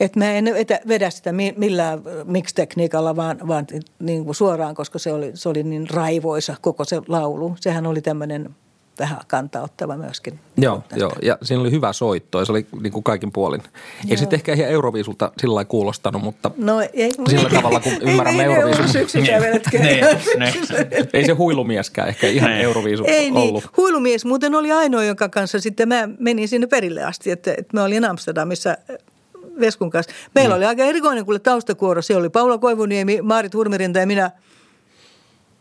[0.00, 3.66] Että mä en vetä, vedä sitä mi- millään mix-tekniikalla, vaan, vaan
[3.98, 7.56] niin kuin suoraan, koska se oli, se oli niin raivoisa koko se laulu.
[7.60, 8.54] Sehän oli tämmöinen
[8.98, 10.40] vähän kantauttava myöskin.
[10.56, 13.62] Joo, joo, ja siinä oli hyvä soitto ja se oli niin kuin kaikin puolin.
[14.10, 17.10] Ei se nyt ehkä ihan Euroviisulta sillä lailla kuulostanut, mutta No ei.
[17.28, 18.84] Sillä tavalla, kun ymmärrämme ei, Euroviisun.
[18.84, 19.84] Ei, syksykäveletkään.
[19.84, 20.04] Niin,
[20.38, 21.08] niin.
[21.12, 22.60] ei se huilumieskään ehkä ihan Niin.
[22.62, 23.48] Euroviisu Ei niin.
[23.48, 23.64] ollut.
[23.76, 27.84] Huilumies muuten oli ainoa, jonka kanssa sitten mä menin sinne perille asti, että, että mä
[27.84, 28.96] olin Amsterdamissa äh,
[29.60, 30.12] Veskun kanssa.
[30.34, 30.56] Meillä Mm.
[30.56, 32.02] oli aika erikoinen kuule taustakuoro.
[32.02, 34.30] Se oli Paula Koivuniemi, Maarit Hurmerinta ja minä.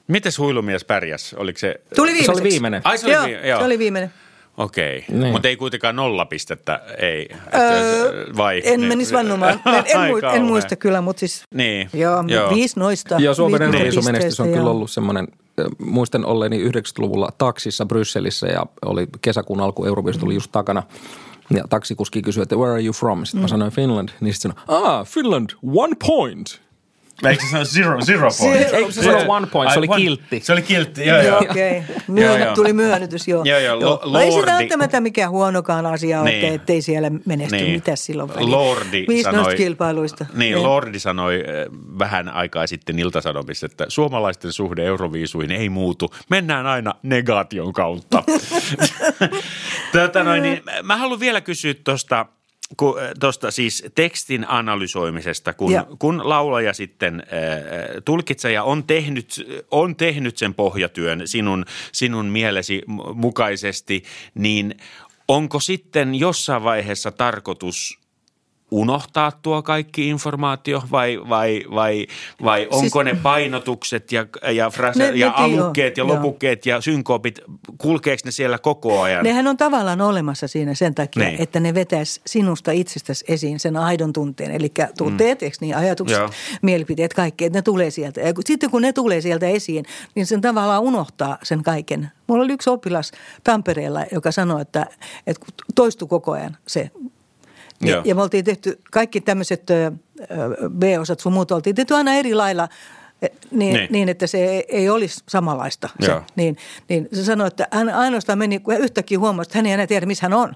[0.07, 1.33] Mites huilumies pärjäs?
[1.33, 1.75] Oliko se...
[1.95, 2.41] Tuli Se viimeiseksi.
[2.41, 2.81] oli viimeinen.
[2.83, 3.59] Ai se oli, Joo, vi- joo.
[3.59, 4.11] se oli viimeinen.
[4.57, 5.31] Okei, Niin.
[5.31, 7.29] mutta ei kuitenkaan nolla pistettä, ei.
[7.55, 8.61] Öö, Vai?
[8.65, 8.89] en Niin.
[8.89, 9.53] menisi vannomaan.
[9.65, 12.49] En, en, muista, en muista kyllä, mutta siis Niin, joo, joo.
[12.49, 13.15] viisi noista.
[13.19, 15.27] Joo, Suomen viisi Euroviisumenestys on kyllä ollut semmoinen,
[15.79, 20.83] muistan olleeni 90-luvulla taksissa Brysselissä ja oli kesäkuun alku Euroviisu tuli just takana.
[21.49, 23.25] Ja taksikuski kysyi, että where are you from?
[23.25, 23.43] Sitten Mm.
[23.43, 24.09] mä sanoin Finland.
[24.21, 26.61] Niin sitten sanoi, ah, Finland, one point.
[27.29, 28.59] Eikö se sano zero, zero point?
[28.67, 28.77] Zero.
[28.77, 29.71] Eikö se sano one point?
[29.73, 30.39] Se oli one- kiltti.
[30.43, 31.27] Se oli kiltti, joo, joo.
[31.41, 31.83] Joo, okei.
[32.15, 32.55] Joo, joo.
[32.55, 33.43] tuli myönnytys, joo.
[33.43, 36.53] Joo, joo, lo- No ei se lordi- välttämättä mikään huonokaan asia ole, Niin.
[36.53, 37.55] ettei siellä menesty.
[37.55, 37.71] Niin.
[37.71, 38.51] Mitäs silloin väliä?
[38.51, 40.25] Lordi Viisi sanoi, kilpailuista.
[40.33, 40.61] Niin, Ei.
[40.61, 41.43] Lordi sanoi eh,
[41.99, 46.13] vähän aikaa sitten Iltasanomissa, että suomalaisten suhde Euroviisuihin ei muutu.
[46.29, 48.23] Mennään aina negaation kautta.
[49.91, 52.25] Tätä noin, niin, mä haluan vielä kysyä tuosta
[53.19, 55.85] tuosta siis tekstin analysoimisesta, kun, Joo.
[55.99, 57.27] kun laulaja sitten äh,
[58.05, 64.03] tulkitseja on tehnyt, on tehnyt sen pohjatyön sinun, sinun mielesi mu- mukaisesti,
[64.35, 64.75] niin
[65.27, 68.06] onko sitten jossain vaiheessa tarkoitus
[68.71, 72.07] unohtaa tuo kaikki informaatio vai, vai, vai,
[72.43, 76.15] vai onko ne painotukset ja, ja, frase, Ne- ja nekin, joo, alukkeet ja joo.
[76.15, 77.39] lopukkeet ja synkoopit,
[77.77, 79.23] kulkeeko ne siellä koko ajan?
[79.23, 81.41] Nehän on tavallaan olemassa siinä sen takia, Niin.
[81.41, 84.51] että ne vetäisi sinusta itsestäsi esiin sen aidon tunteen.
[84.51, 85.47] Eli tunteet, mm.
[85.61, 86.29] niin ajatukset, Joo.
[86.61, 88.21] mielipiteet, kaikki, että ne tulee sieltä.
[88.21, 92.11] Ja sitten kun ne tulee sieltä esiin, niin sen tavallaan unohtaa sen kaiken.
[92.27, 93.11] Mulla oli yksi oppilas
[93.43, 94.85] Tampereella, joka sanoi, että,
[95.27, 95.45] että
[95.75, 96.91] toistui koko ajan se.
[97.81, 98.01] Ja, Joo.
[98.05, 99.63] ja me oltiin tehty kaikki tämmöiset
[100.69, 102.67] B-osat sun muut, oltiin tehty aina eri lailla
[103.21, 103.87] eh, niin, Niin.
[103.91, 104.09] niin.
[104.09, 105.89] että se ei, ei olisi samanlaista.
[105.99, 106.21] Se, Joo.
[106.35, 106.57] niin,
[106.89, 109.87] niin se sanoi, että hän ainoastaan meni, kun hän yhtäkkiä huomasi, että hän ei enää
[109.87, 110.55] tiedä, missä hän on.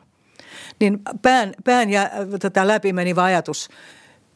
[0.80, 2.10] Niin pään, pään ja
[2.40, 3.70] tätä läpi menivä ajatus,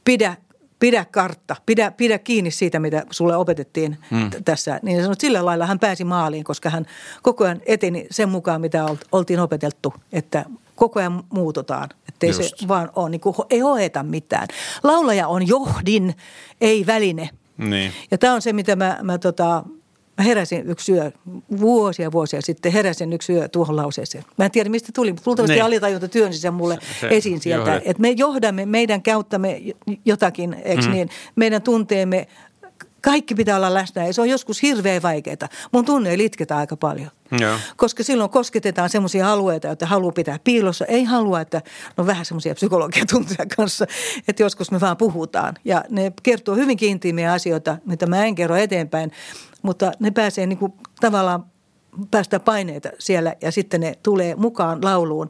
[0.05, 0.35] pidä,
[0.79, 4.29] pidä kartta, pidä, pidä kiinni siitä, mitä sulle opetettiin hmm.
[4.45, 4.79] tässä.
[4.83, 6.85] Niin sanoi, että sillä lailla hän pääsi maaliin, koska hän
[7.21, 11.89] koko ajan eteni sen mukaan, mitä olt- oltiin opeteltu, että koko ajan muututaan.
[12.07, 14.47] Että ei se vaan ole, niin kuin, ei hoeta mitään.
[14.83, 16.15] Laulaja on johdin,
[16.61, 17.29] ei väline.
[17.57, 17.91] Niin.
[18.11, 19.63] Ja tämä on se, mitä mä, mä, tota,
[20.17, 21.11] mä heräsin yksi yö,
[21.59, 24.23] vuosia vuosia sitten heräsin yksi yö tuohon lauseeseen.
[24.37, 25.63] Mä en tiedä, mistä tuli, mutta luultavasti Niin.
[25.65, 27.75] alitajunta työnsi sen mulle Se- esiin sieltä.
[27.85, 29.61] Että me johdamme meidän käyttämme
[30.05, 30.91] jotakin, eikö Mm.
[30.91, 32.27] niin, meidän tunteemme,
[33.05, 35.49] kaikki pitää olla läsnä ja se on joskus hirveän vaikeaa.
[35.71, 37.11] Mun tunne itketä aika paljon.
[37.39, 37.57] Joo.
[37.75, 40.85] Koska silloin kosketetaan semmoisia alueita, joita haluaa pitää piilossa.
[40.85, 41.61] Ei halua, että
[41.97, 43.85] no vähän semmoisia psykologiatunteja kanssa,
[44.27, 45.53] että joskus me vaan puhutaan.
[45.65, 49.11] Ja ne kertoo hyvin intiimiä asioita, mitä mä en kerro eteenpäin,
[49.61, 51.45] mutta ne pääsee niin kuin tavallaan
[52.11, 55.29] päästä paineita siellä ja sitten ne tulee mukaan lauluun.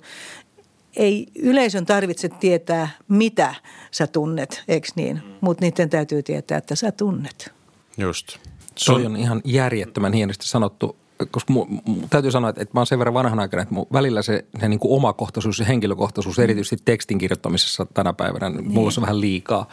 [0.95, 3.55] Ei yleisön tarvitse tietää, mitä
[3.91, 5.21] sä tunnet, eikö niin?
[5.41, 7.55] Mutta niiden täytyy tietää, että sä tunnet.
[7.97, 8.37] Just.
[8.85, 10.95] Toi on ihan järjettömän hienosti sanottu,
[11.31, 13.85] koska mu, mu, täytyy sanoa, että, että mä oon sen verran vanhan aikana, että mu,
[13.93, 18.71] välillä se, se niin kuin omakohtaisuus ja henkilökohtaisuus, erityisesti tekstin kirjoittamisessa tänä päivänä, niin.
[18.71, 19.69] mulla on se vähän liikaa.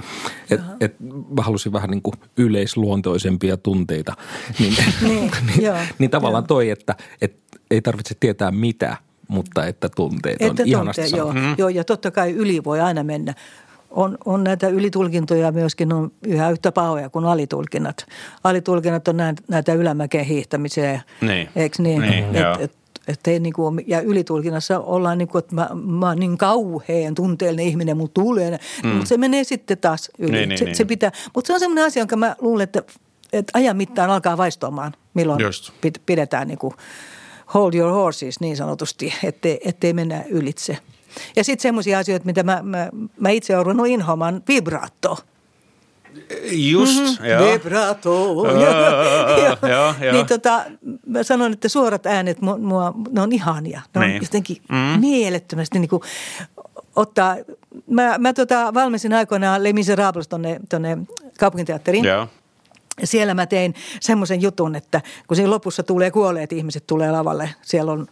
[0.50, 0.96] Et, et
[1.36, 4.14] mä halusin vähän niin kuin yleisluontoisempia tunteita.
[4.58, 6.48] Niin, Niin, niin, joo, niin tavallaan joo.
[6.48, 8.96] toi, että, että ei tarvitse tietää mitä,
[9.28, 11.54] mutta että tunteet on Että ihanasti joo, mm.
[11.58, 13.34] joo, ja totta kai yli voi aina mennä.
[13.94, 18.06] On, on näitä ylitulkintoja myöskin on yhä yhtä pahoja kuin alitulkinnat.
[18.44, 19.16] Alitulkinnat on
[19.48, 21.48] näitä, ylämäkeen hiihtämiseen, Niin.
[21.56, 22.00] eikö niin?
[22.00, 22.72] Niin, et, et,
[23.08, 27.14] et ei niinku, ole- ja ylitulkinnassa ollaan niin kuin, että mä, mä oon niin kauhean
[27.14, 28.58] tunteellinen ihminen, mutta tulee.
[28.82, 28.88] Mm.
[28.88, 30.30] Mutta se menee sitten taas yli.
[30.32, 30.76] Niin, niin, se, niin.
[30.76, 32.82] se pitää, mutta se on sellainen asia, jonka mä luulen, että,
[33.32, 35.70] että ajan mittaan alkaa vaistoamaan, milloin Just.
[35.86, 36.74] pid- pidetään niin kuin
[37.54, 40.78] hold your horses niin sanotusti, ettei, ettei mennä ylitse.
[41.36, 42.88] Ja sitten semmoisia asioita, mitä mä, mä,
[43.20, 45.18] mä itse olen ruvennut inhoamaan, vibraatto.
[46.50, 47.26] Just, mm-hmm.
[47.26, 47.52] joo.
[47.52, 48.34] Vibrato.
[48.44, 50.12] joo, joo, joo.
[50.12, 50.64] Niin tota,
[51.06, 53.82] mä sanon, että suorat äänet, mua, ne on ihania.
[53.94, 54.22] Ne on niin.
[54.22, 55.00] jotenkin mm.
[55.00, 56.02] mielettömästi niin kuin
[56.96, 57.36] ottaa.
[57.90, 60.98] Mä, mä tota, valmisin aikoinaan Les Miserables tonne, tonne
[61.38, 62.04] kaupunginteatteriin.
[62.04, 62.28] Joo.
[63.04, 67.92] Siellä mä tein semmoisen jutun, että kun siinä lopussa tulee kuolleet ihmiset tulee lavalle, siellä
[67.92, 68.06] on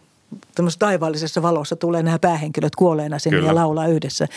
[0.79, 3.49] taivaallisessa valossa tulee nämä päähenkilöt kuolleena sinne Kyllä.
[3.49, 4.27] ja laulaa yhdessä.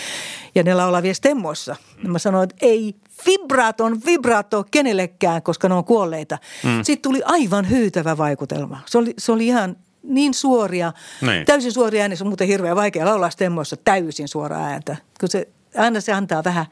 [0.54, 1.76] Ja ne laulaa vielä stemmoissa.
[2.02, 2.94] Ja mä sanoin, että ei
[3.26, 6.38] vibraaton vibraato kenellekään, koska ne on kuolleita.
[6.64, 6.82] Mm.
[6.82, 8.80] Sitten tuli aivan hyytävä vaikutelma.
[8.86, 11.46] Se oli, se oli ihan niin suoria, niin.
[11.46, 12.16] täysin suoria ääni.
[12.16, 14.96] Se on muuten hirveän vaikea laulaa stemmoissa täysin suora ääntä.
[15.20, 16.66] Kun se aina se antaa vähän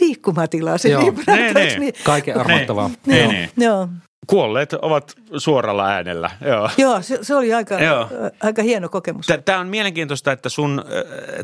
[0.00, 1.06] liikkumatilaa se Joo.
[1.06, 1.42] vibraato.
[1.54, 1.92] Nee, nee.
[2.04, 2.90] Kaiken armottavaa.
[3.06, 3.26] Nee.
[3.28, 3.50] Nee.
[3.56, 3.88] Joo
[4.26, 6.30] kuolleet ovat suoralla äänellä.
[6.40, 8.08] Joo, Joo se, se oli aika, Joo.
[8.42, 9.26] aika hieno kokemus.
[9.44, 10.84] Tämä on mielenkiintoista, että sun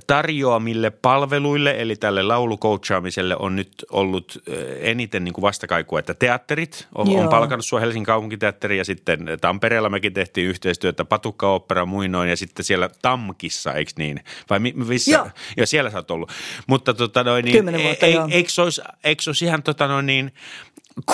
[0.07, 4.43] tarjoamille palveluille, eli tälle laulukoutchaamiselle on nyt ollut
[4.81, 9.89] eniten niin kuin vastakaikua, että teatterit on, on palkannut sua Helsingin kaupunkiteatteri ja sitten Tampereella
[9.89, 14.21] mekin tehtiin yhteistyötä Patukka-opera muinoin ja sitten siellä Tamkissa, eikö niin?
[14.51, 15.11] Vai missä?
[15.11, 15.29] Joo.
[15.57, 16.33] Ja siellä sä oot ollut.
[16.67, 20.33] Mutta tota noin, niin, vuotta, e, eikö se olisi, eikö olisi ihan tota noin, niin,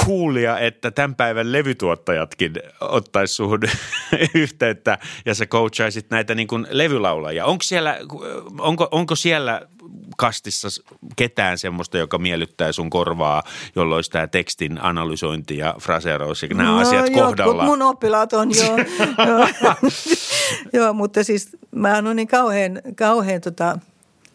[0.05, 3.61] kuulia, että tämän päivän levytuottajatkin ottaisi suhun
[4.35, 7.47] yhteyttä ja sä coachaisit näitä niin kuin levylaulajia.
[7.47, 7.99] Onko siellä,
[8.59, 9.63] onko, onko siellä
[10.17, 10.69] kastissa
[11.17, 13.43] ketään semmoista, joka miellyttää sun korvaa,
[13.77, 17.65] jolloin olisi tämä tekstin analysointi ja fraseeraus ja nämä no, asiat kohdalla?
[17.65, 18.65] mun oppilaat on jo.
[19.27, 19.77] joo.
[20.73, 23.79] joo, mutta siis mä oon niin kauhean, kauhean tota,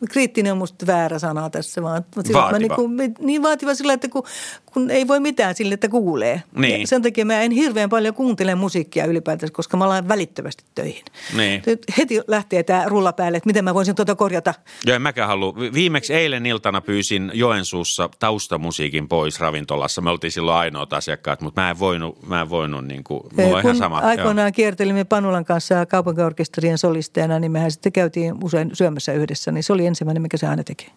[0.09, 2.05] kriittinen on musta väärä sana tässä vaan.
[2.15, 2.51] Vaativa.
[2.51, 4.23] Mä niin, kuin, niin vaativa sillä, että kun,
[4.65, 6.43] kun ei voi mitään sille, että kuulee.
[6.55, 6.81] Niin.
[6.81, 11.05] Ja sen takia mä en hirveän paljon kuuntele musiikkia ylipäätänsä, koska mä alan välittömästi töihin.
[11.37, 11.61] Niin.
[11.97, 14.53] Heti lähtee tämä rulla päälle, että miten mä voisin tuota korjata.
[14.85, 15.55] Joo, en mäkään halua.
[15.73, 20.01] Viimeksi eilen iltana pyysin Joensuussa taustamusiikin pois ravintolassa.
[20.01, 23.57] Me oltiin silloin ainoat asiakkaat, mutta mä en voinut, mä en voinut niin kuin, mulla
[23.57, 23.97] on ihan sama.
[23.97, 24.51] aikoinaan joo.
[24.55, 29.85] kiertelimme Panulan kanssa kaupunkiorkesterien solisteena, niin mehän sitten käytiin usein syömässä yhdessä, niin se oli
[29.91, 30.91] ensimmäinen, mikä se aina teki.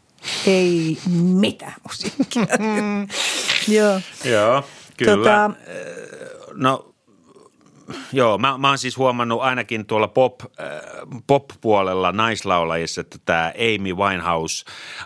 [0.47, 2.47] Ei mitään musiikkia.
[3.77, 4.01] Joo.
[4.25, 4.65] Joo,
[4.97, 5.17] kyllä.
[5.17, 5.51] Tota,
[6.55, 6.95] no
[8.13, 10.49] joo, mä, mä oon siis huomannut ainakin tuolla pop, äh,
[11.27, 14.65] pop-puolella naislaulajissa, että tämä Amy Winehouse,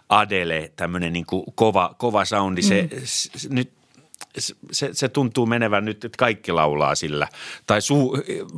[0.08, 3.00] Adele, tämmöinen niin kova, kova soundi, se, mm.
[3.04, 3.77] se nyt
[4.72, 7.28] se, se tuntuu menevän nyt, että kaikki laulaa sillä,
[7.66, 8.12] tai su,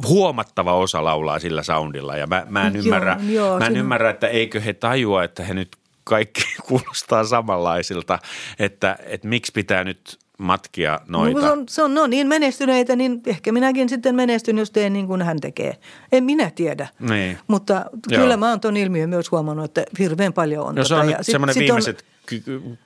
[0.08, 2.16] huomattava osa laulaa sillä soundilla.
[2.16, 5.44] Ja mä, mä en, ymmärrä, joo, joo, mä en ymmärrä, että eikö he tajua, että
[5.44, 8.18] he nyt kaikki kuulostaa samanlaisilta,
[8.58, 11.40] että, että miksi pitää nyt matkia noita.
[11.40, 14.92] No, se on, se on no, niin menestyneitä, niin ehkä minäkin sitten menestyn, jos teen
[14.92, 15.76] niin kuin hän tekee.
[16.12, 16.88] En minä tiedä.
[17.00, 17.38] Niin.
[17.46, 18.22] Mutta Joo.
[18.22, 20.74] kyllä mä oon tuon ilmiön myös huomannut, että hirveän paljon on.
[20.74, 22.04] No se on nyt semmoinen viimeiset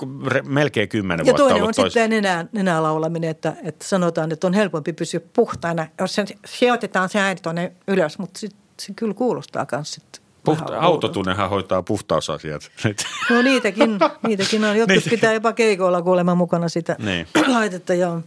[0.03, 0.13] on,
[0.45, 1.93] melkein kymmenen ja vuotta toinen on tois...
[1.93, 7.09] sitten nenää, nenää laulaminen, että, että sanotaan, että on helpompi pysyä puhtaana, jos se sijoitetaan
[7.09, 12.71] se ääni tuonne ylös, mutta sit, se kyllä kuulostaa myös sitten Puhta- autotunnehan hoitaa puhtausasiat.
[13.31, 14.77] No niitäkin, niitäkin on.
[14.77, 15.11] Jotkut Niitä.
[15.11, 17.27] pitää jopa keikoilla kuulemma mukana sitä niin.
[17.55, 18.21] laitetta, joo.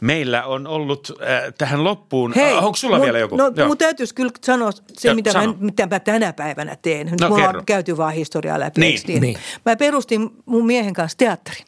[0.00, 3.36] Meillä on ollut äh, tähän loppuun, Hei, äh, onko sulla mun, vielä joku?
[3.36, 5.46] No mun täytyisi kyllä sanoa se, jo, mitä, sano.
[5.52, 7.06] mä, mitä mä tänä päivänä teen.
[7.06, 7.58] Nyt no, mulla kerro.
[7.58, 8.80] on käyty vaan historiaa läpi.
[8.80, 9.00] Niin.
[9.06, 9.22] niin.
[9.22, 9.38] niin.
[9.64, 11.64] Mä perustin mun miehen kanssa teatteri.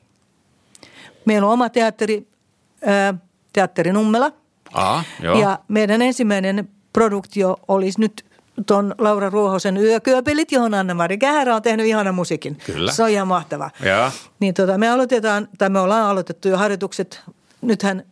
[1.25, 2.27] Meillä on oma teatteri,
[2.89, 3.21] äh,
[3.53, 4.33] teatteri Nummela.
[4.75, 5.41] Aa, joo.
[5.41, 8.25] Ja meidän ensimmäinen produktio olisi nyt
[8.67, 12.57] tuon Laura Ruohosen Yökyöpelit, johon Anna-Mari Kähärä on tehnyt ihanan musiikin.
[12.67, 12.93] Kyllä.
[12.93, 13.71] Se on ihan mahtava.
[13.85, 14.13] Ja.
[14.41, 17.21] Niin tota, me aloitetaan, tai me ollaan aloitettu jo harjoitukset.
[17.63, 18.05] Nythän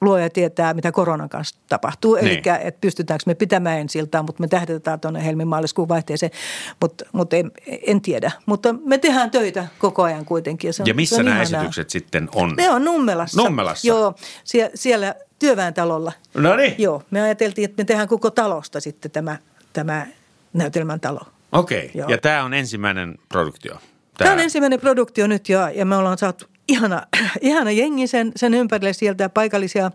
[0.00, 2.14] luoja tietää, mitä koronan kanssa tapahtuu.
[2.14, 2.26] Niin.
[2.26, 6.32] Eli että pystytäänkö me pitämään ensiltaan, mutta me tähdetään tuonne helmi-maaliskuun vaihteeseen.
[6.80, 7.52] Mutta mut en,
[7.86, 8.32] en tiedä.
[8.46, 10.68] Mutta me tehdään töitä koko ajan kuitenkin.
[10.68, 11.60] Ja, se on, ja missä nämä ihanaa.
[11.60, 12.54] esitykset sitten on?
[12.56, 13.42] Ne on Nummelassa.
[13.42, 13.88] Nummelassa?
[13.88, 16.12] Joo, siellä, siellä työväentalolla.
[16.34, 16.74] No niin.
[16.78, 19.36] Joo, me ajateltiin, että me tehdään koko talosta sitten tämä–
[19.76, 20.06] tämä
[20.52, 21.20] näytelmän talo.
[21.52, 22.10] Okei, okay.
[22.14, 23.74] ja tämä on ensimmäinen produktio?
[23.74, 23.82] Tämä,
[24.18, 27.06] tämä on ensimmäinen produktio nyt jo, ja me ollaan saatu ihana,
[27.40, 29.90] ihana jengi sen, sen ympärille sieltä paikallisia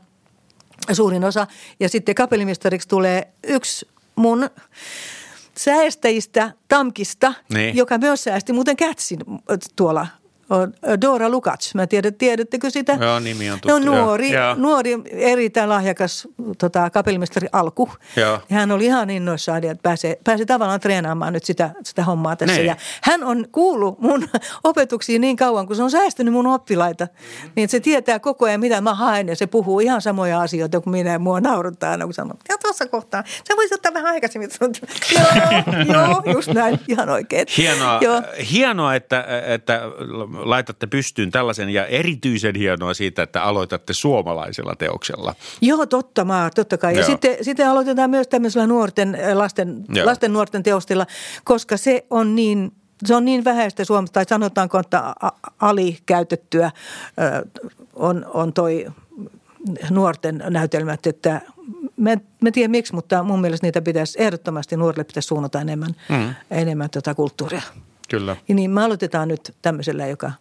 [0.93, 1.47] suurin osa.
[1.79, 4.49] Ja sitten kapellimestariksi tulee yksi mun
[5.57, 7.77] säästäjistä Tamkista, niin.
[7.77, 9.19] joka myös säästi muuten Kätsin
[9.75, 10.07] tuolla
[11.01, 11.75] Dora Lukacs.
[11.75, 12.97] Mä tiedän, tiedättekö sitä?
[13.01, 13.79] Joo, nimi on tuttu.
[13.79, 14.55] No nuori, joo.
[14.55, 16.27] nuori erittäin lahjakas
[16.57, 17.89] tota, kapellimestari Alku.
[18.15, 18.39] Joo.
[18.49, 22.55] Ja hän oli ihan innoissaan, että pääsee, pääsee tavallaan treenaamaan nyt sitä, sitä hommaa tässä.
[22.55, 22.65] Niin.
[22.65, 24.29] Ja hän on kuullut mun
[24.63, 27.07] opetuksiin niin kauan, kun se on säästänyt mun oppilaita.
[27.55, 30.81] Niin että se tietää koko ajan, mitä mä haen ja se puhuu ihan samoja asioita
[30.81, 34.13] kuin minä ja mua nauruttaa aina, kun sanoo, ja tuossa kohtaa, sä voisit ottaa vähän
[34.13, 34.49] aikaisemmin.
[35.15, 35.25] joo,
[35.93, 37.47] joo, just näin, ihan oikein.
[37.57, 38.21] Hienoa, Joo.
[38.51, 39.81] hienoa että, että
[40.43, 45.35] laitatte pystyyn tällaisen ja erityisen hienoa siitä, että aloitatte suomalaisella teoksella.
[45.61, 46.93] Joo, totta maa, totta kai.
[46.93, 47.05] Ja Joo.
[47.05, 50.05] sitten, sitten aloitetaan myös tämmöisellä nuorten, äh, lasten, Joo.
[50.05, 51.07] lasten nuorten teostilla,
[51.43, 52.71] koska se on niin,
[53.05, 55.15] se on niin vähäistä Suomessa, tai sanotaanko, että
[55.59, 56.73] alikäytettyä äh,
[57.93, 58.85] on, on toi
[59.89, 61.41] nuorten näytelmät, että
[61.97, 65.95] mä, en- mä tiedä miksi, mutta mun mielestä niitä pitäisi, ehdottomasti nuorille pitäisi suunnata enemmän,
[66.09, 66.35] mm.
[66.51, 67.61] enemmän tota kulttuuria.
[68.11, 68.35] Kyllä.
[68.47, 70.31] Ja niin me aloitetaan nyt tämmöisellä, joka,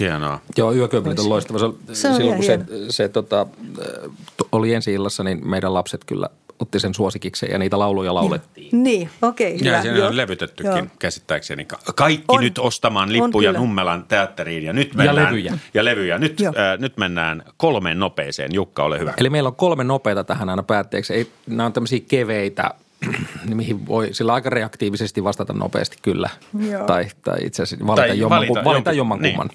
[0.00, 0.40] Hienoa.
[0.58, 1.58] Joo, yökööpelit on loistava.
[1.58, 2.84] Se, Se on silloin kun se, hieno.
[2.90, 4.10] se tota, äh,
[4.52, 6.28] oli ensi illassa, niin meidän lapset kyllä
[6.60, 8.82] otti sen suosikikseen ja niitä lauluja laulettiin.
[8.82, 9.58] niin, okei.
[9.62, 10.08] Ja hyvä, siinä joo.
[10.08, 10.86] on levytettykin Joo.
[10.98, 11.64] käsittääkseni.
[11.64, 12.40] Ka- Kaikki On.
[12.40, 13.52] nyt ostamaan lippuja.
[13.52, 15.16] Nummelan teatteriin ja nyt mennään.
[15.26, 15.58] levyjä.
[15.74, 16.18] Ja levyjä.
[16.18, 16.52] Nyt, Joo.
[16.58, 18.54] äh, nyt mennään kolmeen nopeeseen.
[18.54, 19.14] Jukka, ole hyvä.
[19.16, 21.14] Eli meillä on kolme nopeita tähän aina päätteeksi.
[21.14, 22.83] Ei, nämä on tämmöisiä keveitä, niin
[23.54, 26.30] mihin voi sillä aika reaktiivisesti vastata nopeasti kyllä.
[26.70, 26.86] Joo.
[26.86, 29.36] Tai, tai itse asiassa valita, Tai jomman, valita valita, jomman niin.
[29.36, 29.50] kumman.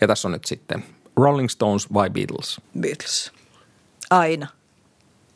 [0.00, 0.84] Ja tässä on nyt sitten
[1.16, 2.60] Rolling Stones vai Beatles?
[2.80, 3.32] Beatles.
[4.10, 4.46] Aina.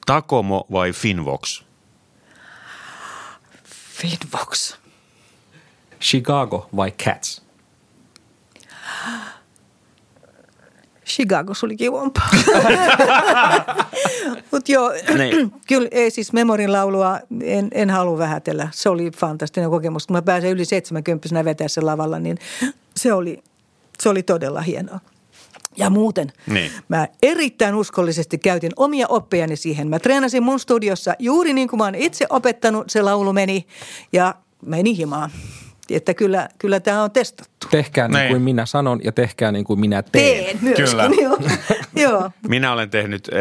[0.07, 1.63] Takomo vai Finvox?
[3.65, 4.77] Finvox.
[6.01, 7.45] Chicago vai Cats?
[11.07, 12.29] Chicago oli kivompaa.
[14.51, 15.53] Mutta joo, Niin.
[15.69, 18.69] kyllä ei siis Memorin laulua en, en halua vähätellä.
[18.73, 20.07] Se oli fantastinen kokemus.
[20.07, 22.39] Kun mä pääsen yli 70 vetää sen lavalla, niin
[22.97, 23.43] se oli,
[24.03, 25.01] se oli todella hienoa.
[25.77, 26.71] Ja muuten, Niin.
[26.89, 29.89] mä erittäin uskollisesti käytin omia oppejani siihen.
[29.89, 33.67] Mä treenasin mun studiossa juuri niin kuin mä oon itse opettanut, se laulu meni
[34.13, 34.35] ja
[34.67, 35.31] meni himaan.
[35.91, 37.69] Että kyllä, kyllä tämä on testattu.
[37.71, 38.29] Tehkää niin Niin.
[38.29, 40.45] kuin minä sanon ja tehkää niin kuin minä teen.
[40.45, 41.11] Teen myöskin, Kyllä.
[41.23, 41.39] joo.
[42.11, 42.31] joo.
[42.49, 43.39] Minä olen tehnyt äh,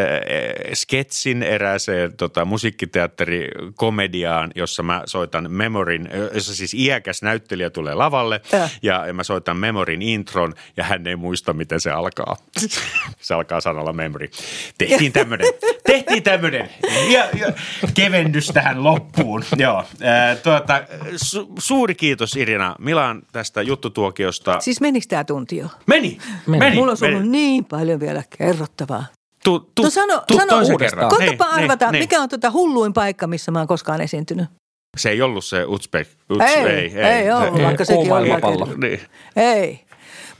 [0.73, 8.41] sketsin erääseen tota, musiikkiteatterikomediaan, jossa mä soitan Memorin, äh, jossa siis iäkäs näyttelijä tulee lavalle
[8.53, 8.71] Äh.
[8.83, 12.37] ja, ja mä soitan Memorin intron ja hän ei muista, miten se alkaa.
[13.21, 14.29] se alkaa sanalla Memory.
[14.77, 15.47] Tehtiin tämmöinen,
[15.85, 16.69] tehtiin tämmöinen
[17.09, 17.53] ja, ja,
[17.93, 19.43] kevennys tähän loppuun.
[19.57, 20.83] Joo, äh, tuota,
[21.15, 24.59] su, suuri kiitos Irina Milan tästä juttutuokiosta.
[24.59, 25.67] Siis menikö tämä tunti jo?
[25.87, 26.17] Meni,
[26.47, 26.75] meni.
[26.75, 27.15] Mulla olisi meni.
[27.15, 29.05] ollut niin paljon vielä kerrottavaa.
[29.43, 31.09] Tu, tu, No sano, tu sano uudestaan.
[31.09, 34.45] Koitapa Niin, arvata, niin, mikä on tota hulluin paikka, missä mä oon koskaan esiintynyt.
[34.97, 36.07] Se ei ollut se Uzbek.
[36.29, 38.29] Uts, Ei, ei, ei, ei ollut, se- vaikka sekin oli
[38.77, 38.99] Niin.
[39.35, 39.85] Ei.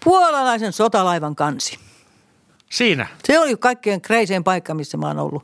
[0.04, 1.80] Puolalaisen sotalaivan kansi.
[2.72, 3.08] Siinä.
[3.24, 5.44] Se oli kaikkein kreisein paikka, missä mä oon ollut.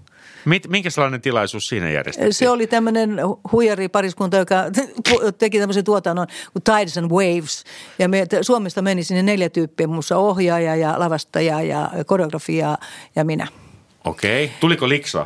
[0.49, 2.33] Mit, minkä sellainen tilaisuus siinä järjestettiin?
[2.33, 3.19] Se oli tämmöinen
[3.51, 4.55] huijari pariskunta, joka
[5.37, 7.63] teki tämmöisen tuotannon kuin Tides and Waves.
[7.99, 12.77] Ja me, Suomesta meni sinne neljä tyyppiä, muussa ohjaaja ja lavastaja ja koreografia
[13.15, 13.47] ja minä.
[14.03, 14.51] Okei.
[14.59, 15.25] Tuliko liksa?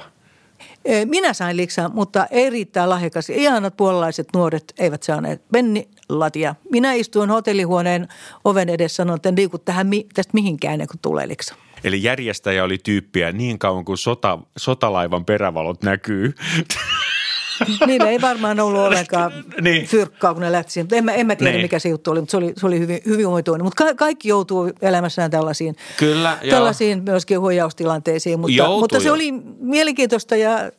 [0.86, 3.30] Ee, Minä sain liksaa, mutta erittäin lahjakas.
[3.30, 6.56] Ihanat puolalaiset nuoret eivät saaneet penni latia.
[6.72, 8.08] Minä istuin hotellihuoneen
[8.46, 11.56] oven edessä sanoin, että en liiku tähän, tästä mihinkään ennen kuin tulee liksa.
[11.84, 16.34] Eli järjestäjä oli tyyppiä niin kauan kuin sota, sotalaivan perävalot näkyy.
[17.88, 19.64] Niillä ei varmaan ollut ollenkaan Niin.
[19.64, 19.88] niin.
[19.88, 20.86] fyrkkaa, kun ne lähti siihen.
[20.86, 21.62] Mutta en, mä- en mä tiedä, Niin.
[21.62, 23.66] mikä se juttu oli, mutta se oli, se oli hyvin, hyvin omituinen.
[23.66, 26.52] Mutta ka- kaikki joutuu elämässään tällaisiin, Kyllä, joo.
[26.52, 28.40] tällaisiin myöskin huijaustilanteisiin.
[28.40, 29.14] Mutta, Joutuu mutta se jo.
[29.14, 30.72] oli mielenkiitoista ja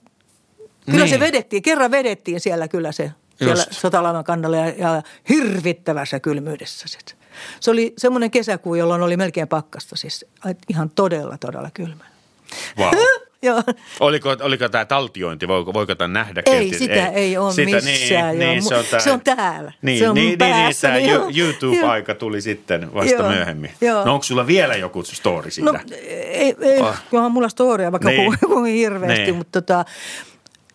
[0.86, 1.08] kyllä Niin.
[1.08, 1.62] se vedettiin.
[1.62, 6.88] Kerran vedettiin siellä kyllä se siellä sotalaivan kannalla ja, ja hirvittävässä kylmyydessä.
[6.88, 7.16] Sit.
[7.60, 9.96] Se oli semmoinen kesäkuu, jolloin oli melkein pakkasta.
[9.96, 10.24] Siis
[10.68, 12.04] ihan todella, todella kylmä.
[12.78, 12.92] Wow.
[13.42, 13.62] Joo.
[14.00, 15.48] Oliko, oliko tämä taltiointi?
[15.48, 16.42] Voiko, voiko tämän nähdä?
[16.46, 16.78] Ei, kenties?
[16.78, 18.38] sitä ei ole Sitä- missään.
[18.38, 19.72] Niin, niin, se, on tää, se on täällä.
[19.82, 20.88] Niin, se on niin, mun niin, niin, päässä.
[20.88, 20.98] tämä.
[21.36, 23.70] YouTube-aika tuli sitten vasta Joo, myöhemmin.
[23.80, 24.04] joo.
[24.04, 25.72] No onko sulla vielä joku story siitä?
[25.72, 25.78] No
[26.08, 26.86] ei, ei Oh.
[26.88, 26.94] oh.
[27.12, 28.20] onhan mulla storia vaikka Niin.
[28.20, 28.38] niin.
[28.46, 29.36] kuin hirveästi, Niin.
[29.36, 29.84] mutta tota,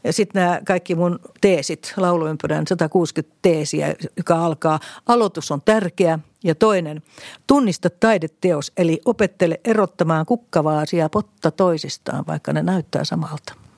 [0.03, 4.79] ja sitten nämä kaikki mun teesit, lauluympyrän 160 teesiä, joka alkaa.
[5.07, 7.01] Aloitus on tärkeä ja toinen,
[7.47, 13.68] tunnista taideteos, eli opettele erottamaan kukkavaasi ja potta toisistaan, vaikka ne näyttää samalta.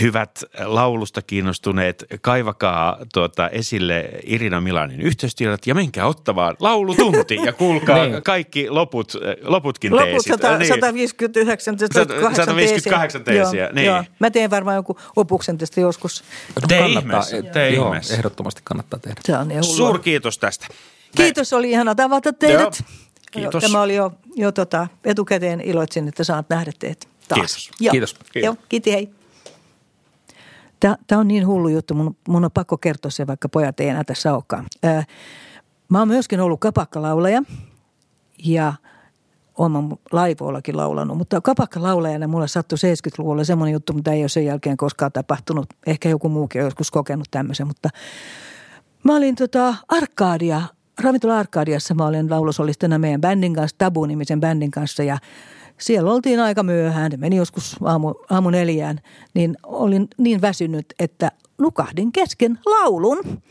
[0.00, 7.96] Hyvät laulusta kiinnostuneet, kaivakaa tuota esille Irina Milanin yhteystiedot ja menkää ottamaan laulutunti ja kuulkaa
[8.06, 8.22] Niin.
[8.22, 9.12] kaikki loput,
[9.42, 10.32] loputkin Loput teesit.
[10.32, 10.68] 100, Niin.
[10.68, 13.86] 159, 158 158 teesiä, Joo, niin.
[13.86, 14.04] joo.
[14.18, 16.24] Mä teen varmaan joku opuksen tästä joskus.
[16.68, 18.14] Tee Kannattaa- ihmeessä, tee ihmeessä.
[18.14, 19.20] ehdottomasti kannattaa tehdä.
[19.24, 19.64] Se on niin.
[19.64, 20.66] Suurkiitos tästä.
[21.16, 22.60] Kiitos, oli ihana tavata teidät.
[22.60, 22.70] Joo,
[23.30, 23.62] kiitos.
[23.64, 27.38] Tämä oli jo, jo tota, etukäteen iloitsin, että saat nähdä teidät taas.
[27.40, 27.70] Kiitos.
[27.80, 27.90] Joo.
[27.92, 28.16] Kiitos.
[28.34, 29.08] Joo, kiitos, hei.
[31.06, 34.04] Tämä on niin hullu juttu, mun, mun on pakko kertoa se, vaikka pojat ei enää
[34.04, 34.66] tässä olekaan.
[34.82, 35.04] Ää,
[35.88, 37.42] mä oon myöskin ollut kapakkalaulaja
[38.44, 38.72] ja
[39.58, 44.76] oon laivoillakin laulanut, mutta kapakkalaulajana mulle sattui 70-luvulla semmoinen juttu, mitä ei ole sen jälkeen
[44.76, 45.66] koskaan tapahtunut.
[45.86, 47.88] Ehkä joku muukin on joskus kokenut tämmöisen, mutta
[49.04, 50.62] mä olin tota Arkadia,
[51.00, 55.18] ravintola Arkadiassa mä olin laulusolistena meidän bändin kanssa, Tabu-nimisen bändin kanssa ja
[55.82, 59.00] siellä oltiin aika myöhään, meni joskus aamu, aamu neljään,
[59.34, 63.42] niin olin niin väsynyt, että nukahdin kesken laulun.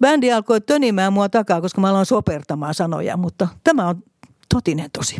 [0.00, 4.02] Bändi alkoi tönimään mua takaa, koska mä aloin sopertamaan sanoja, mutta tämä on
[4.54, 5.16] totinen tosi.